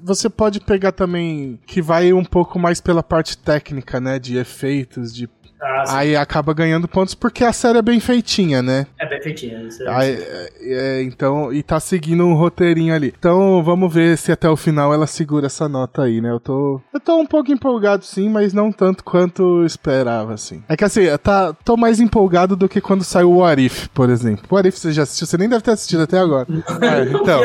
você 0.00 0.28
pode 0.28 0.58
pegar 0.60 0.90
também 0.90 1.60
que 1.66 1.80
vai 1.80 2.12
um 2.12 2.24
pouco 2.24 2.58
mais 2.58 2.80
pela 2.80 3.00
parte 3.00 3.38
técnica, 3.38 4.00
né? 4.00 4.18
De 4.18 4.36
efeitos, 4.36 5.14
de 5.14 5.28
ah, 5.60 5.98
aí 5.98 6.16
acaba 6.16 6.52
ganhando 6.52 6.86
pontos 6.86 7.14
porque 7.14 7.44
a 7.44 7.52
série 7.52 7.78
é 7.78 7.82
bem 7.82 8.00
feitinha, 8.00 8.62
né? 8.62 8.86
É 8.98 9.08
bem 9.08 9.20
feitinha, 9.22 9.62
isso 9.62 9.82
é 9.82 9.88
aí, 9.88 10.12
é, 10.12 10.50
é, 10.60 11.02
Então, 11.02 11.52
e 11.52 11.62
tá 11.62 11.80
seguindo 11.80 12.24
um 12.24 12.34
roteirinho 12.34 12.94
ali. 12.94 13.14
Então, 13.18 13.62
vamos 13.62 13.92
ver 13.92 14.18
se 14.18 14.30
até 14.30 14.48
o 14.48 14.56
final 14.56 14.92
ela 14.92 15.06
segura 15.06 15.46
essa 15.46 15.68
nota 15.68 16.02
aí, 16.02 16.20
né? 16.20 16.30
Eu 16.30 16.40
tô. 16.40 16.80
Eu 16.92 17.00
tô 17.00 17.16
um 17.16 17.26
pouco 17.26 17.50
empolgado 17.50 18.04
sim, 18.04 18.28
mas 18.28 18.52
não 18.52 18.70
tanto 18.70 19.02
quanto 19.04 19.64
esperava, 19.64 20.34
assim. 20.34 20.62
É 20.68 20.76
que 20.76 20.84
assim, 20.84 21.04
tá, 21.22 21.52
tô 21.64 21.76
mais 21.76 22.00
empolgado 22.00 22.56
do 22.56 22.68
que 22.68 22.80
quando 22.80 23.04
saiu 23.04 23.32
o 23.32 23.44
Arif, 23.44 23.88
por 23.90 24.10
exemplo. 24.10 24.44
O 24.50 24.56
Arif 24.56 24.78
você 24.78 24.92
já 24.92 25.04
assistiu? 25.04 25.26
Você 25.26 25.38
nem 25.38 25.48
deve 25.48 25.62
ter 25.62 25.72
assistido 25.72 26.02
até 26.02 26.18
agora. 26.18 26.46
é, 26.82 27.02
então. 27.04 27.40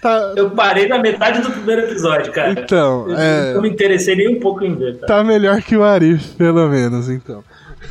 Tá... 0.00 0.32
Eu 0.36 0.50
parei 0.50 0.86
na 0.86 0.98
metade 0.98 1.40
do 1.40 1.50
primeiro 1.50 1.82
episódio, 1.82 2.32
cara. 2.32 2.52
Então, 2.52 3.08
eu, 3.08 3.16
é... 3.16 3.54
não 3.54 3.62
me 3.62 3.70
interessei 3.70 4.14
nem 4.14 4.28
um 4.28 4.40
pouco 4.40 4.64
em 4.64 4.74
ver. 4.74 4.98
Tá, 4.98 5.06
tá 5.06 5.24
melhor 5.24 5.60
que 5.62 5.76
o 5.76 5.82
Arif, 5.82 6.34
pelo 6.36 6.68
menos, 6.68 7.08
então. 7.08 7.42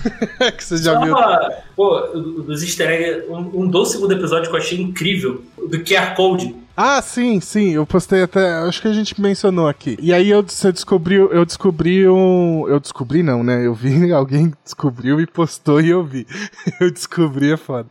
que 0.55 0.63
você 0.63 0.77
já 0.77 0.93
Só, 0.93 1.03
viu. 1.03 1.15
Pô, 1.75 1.99
dos 2.45 2.63
easter 2.63 2.89
eggs, 2.89 3.29
um, 3.29 3.61
um 3.61 3.67
doce 3.67 3.93
segundo 3.93 4.13
episódio 4.13 4.49
que 4.49 4.55
eu 4.55 4.59
achei 4.59 4.79
incrível, 4.79 5.43
do 5.57 5.79
QR 5.79 6.15
Code. 6.15 6.55
Ah, 6.79 7.01
sim, 7.01 7.39
sim, 7.39 7.71
eu 7.71 7.87
postei 7.87 8.21
até, 8.21 8.53
acho 8.59 8.79
que 8.79 8.87
a 8.87 8.93
gente 8.93 9.19
mencionou 9.19 9.67
aqui. 9.67 9.97
E 9.99 10.13
aí 10.13 10.29
eu, 10.29 10.43
você 10.43 10.71
descobriu, 10.71 11.31
eu 11.31 11.43
descobri 11.43 12.07
um, 12.07 12.67
eu 12.67 12.79
descobri 12.79 13.23
não, 13.23 13.43
né? 13.43 13.65
Eu 13.65 13.73
vi 13.73 14.11
alguém 14.13 14.53
descobriu 14.63 15.19
e 15.19 15.25
postou 15.25 15.81
e 15.81 15.89
eu 15.89 16.03
vi. 16.03 16.27
Eu 16.79 16.91
descobri 16.91 17.51
é 17.51 17.57
foda. 17.57 17.89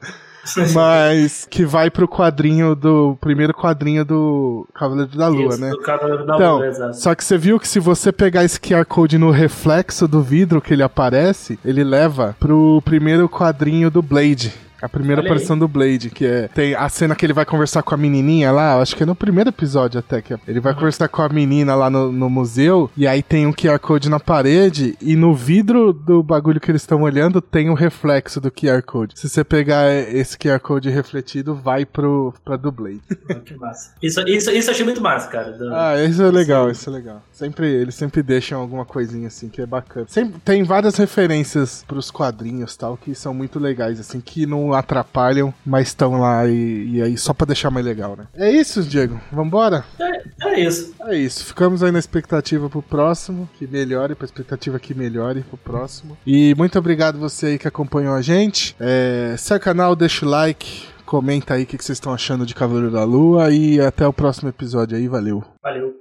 mas 0.72 1.46
que 1.50 1.64
vai 1.64 1.90
pro 1.90 2.09
quadrinho 2.09 2.74
do. 2.74 3.16
Primeiro 3.20 3.52
quadrinho 3.54 4.04
do 4.04 4.66
Cavaleiro 4.74 5.16
da 5.16 5.28
Lua, 5.28 5.48
Isso, 5.48 5.61
né? 5.61 5.70
Do 5.70 5.80
Cavaleiro 5.80 6.26
da 6.26 6.35
então, 6.35 6.56
Lua, 6.56 6.66
exato. 6.66 6.96
Só 6.96 7.14
que 7.14 7.24
você 7.24 7.38
viu 7.38 7.59
que 7.59 7.68
se 7.68 7.80
você 7.80 8.12
pegar 8.12 8.44
esse 8.44 8.61
QR 8.61 8.85
Code 8.85 9.18
no 9.18 9.30
reflexo 9.30 10.06
do 10.06 10.22
vidro 10.22 10.61
que 10.61 10.72
ele 10.72 10.82
aparece, 10.82 11.59
ele 11.64 11.82
leva 11.82 12.37
pro 12.38 12.82
primeiro 12.85 13.28
quadrinho 13.28 13.90
do 13.90 14.02
Blade. 14.02 14.65
A 14.81 14.89
primeira 14.89 15.21
Olha 15.21 15.29
aparição 15.29 15.55
aí. 15.55 15.61
do 15.61 15.69
Blade, 15.69 16.11
que 16.11 16.27
é. 16.27 16.49
Tem 16.49 16.75
a 16.75 16.89
cena 16.89 17.15
que 17.15 17.25
ele 17.25 17.33
vai 17.33 17.45
conversar 17.45 17.83
com 17.83 17.95
a 17.95 17.99
menininha 17.99 18.53
lá, 18.53 18.81
acho 18.81 18.95
que 18.95 19.03
é 19.03 19.07
no 19.07 19.15
primeiro 19.15 19.51
episódio 19.51 19.99
até, 19.99 20.21
que 20.21 20.35
é, 20.35 20.39
ele 20.47 20.61
vai 20.61 20.73
uhum. 20.73 20.79
conversar 20.79 21.09
com 21.09 21.23
a 21.23 21.29
menina 21.29 21.75
lá 21.75 21.89
no, 21.89 22.12
no, 22.12 22.29
museu, 22.29 22.91
e 22.97 23.07
aí 23.07 23.23
tem 23.23 23.47
um 23.47 23.53
QR 23.53 23.79
Code 23.79 24.09
na 24.09 24.21
parede, 24.21 24.97
e 25.01 25.17
no 25.17 25.35
vidro 25.35 25.93
do 25.93 26.23
bagulho 26.23 26.61
que 26.61 26.71
eles 26.71 26.83
estão 26.83 27.03
olhando 27.03 27.41
tem 27.41 27.69
o 27.69 27.73
um 27.73 27.75
reflexo 27.75 28.41
do 28.41 28.51
QR 28.51 28.83
Code. 28.83 29.19
Se 29.19 29.29
você 29.29 29.43
pegar 29.43 29.91
esse 29.93 30.37
QR 30.37 30.61
Code 30.61 30.91
refletido, 30.91 31.55
vai 31.55 31.87
pro, 31.87 32.35
pra 32.45 32.57
do 32.57 32.71
Blade. 32.71 33.01
que 33.45 33.55
massa. 33.57 33.93
Isso, 34.03 34.21
isso, 34.23 34.51
isso 34.51 34.69
eu 34.69 34.75
achei 34.75 34.85
muito 34.85 35.01
massa, 35.01 35.29
cara. 35.29 35.53
Do... 35.53 35.75
Ah, 35.75 36.03
isso 36.05 36.23
é 36.23 36.31
legal, 36.31 36.71
isso 36.71 36.89
é 36.89 36.93
legal. 36.93 37.23
Sempre, 37.33 37.73
eles 37.73 37.95
sempre 37.95 38.23
deixam 38.23 38.61
alguma 38.61 38.85
coisinha 38.85 39.29
assim 39.29 39.49
que 39.49 39.61
é 39.61 39.67
bacana. 39.67 40.07
Sempre, 40.09 40.39
tem 40.41 40.62
várias 40.62 40.97
referências 40.97 41.85
pros 41.87 42.11
quadrinhos 42.11 42.77
tal, 42.77 42.97
que 42.97 43.15
são 43.15 43.33
muito 43.33 43.59
legais, 43.59 43.99
assim, 44.01 44.21
que 44.21 44.47
não 44.47 44.65
atrapalham, 44.72 45.52
mas 45.64 45.88
estão 45.88 46.20
lá 46.20 46.46
e, 46.46 46.96
e, 46.96 47.02
aí 47.02 47.16
só 47.16 47.33
pra 47.33 47.46
deixar 47.46 47.70
mais 47.70 47.85
legal, 47.85 48.16
né? 48.16 48.26
É 48.35 48.50
isso, 48.50 48.83
Diego. 48.83 49.20
Vambora? 49.33 49.85
É, 49.98 50.48
é 50.48 50.61
isso. 50.61 50.94
É 51.00 51.16
isso. 51.16 51.44
Ficamos 51.44 51.83
aí 51.83 51.90
na 51.90 51.98
expectativa 51.98 52.68
pro 52.68 52.83
próximo, 52.83 53.48
que 53.59 53.66
melhore, 53.66 54.14
pra 54.14 54.24
expectativa 54.24 54.79
que 54.79 54.94
melhore 54.94 55.42
pro 55.42 55.57
próximo. 55.57 56.16
E 56.26 56.55
muito 56.57 56.79
obrigado 56.79 57.18
você 57.18 57.46
aí 57.46 57.59
que 57.59 57.68
acompanhou 57.68 58.14
a 58.14 58.22
gente. 58.22 58.76
É, 58.79 59.35
se 59.38 59.55
é 59.55 59.59
canal, 59.59 59.96
deixa 59.96 60.24
o 60.24 60.29
like, 60.29 60.87
comenta 61.05 61.55
aí 61.55 61.62
o 61.62 61.66
que 61.66 61.76
vocês 61.76 61.96
estão 61.96 62.12
achando 62.12 62.44
de 62.44 62.55
Cavaleiro 62.55 62.90
da 62.90 63.05
Lua 63.05 63.50
e 63.50 63.81
até 63.81 64.07
o 64.07 64.12
próximo 64.12 64.48
episódio 64.48 64.96
aí. 64.96 65.09
Valeu. 65.09 65.44
Valeu. 65.62 65.96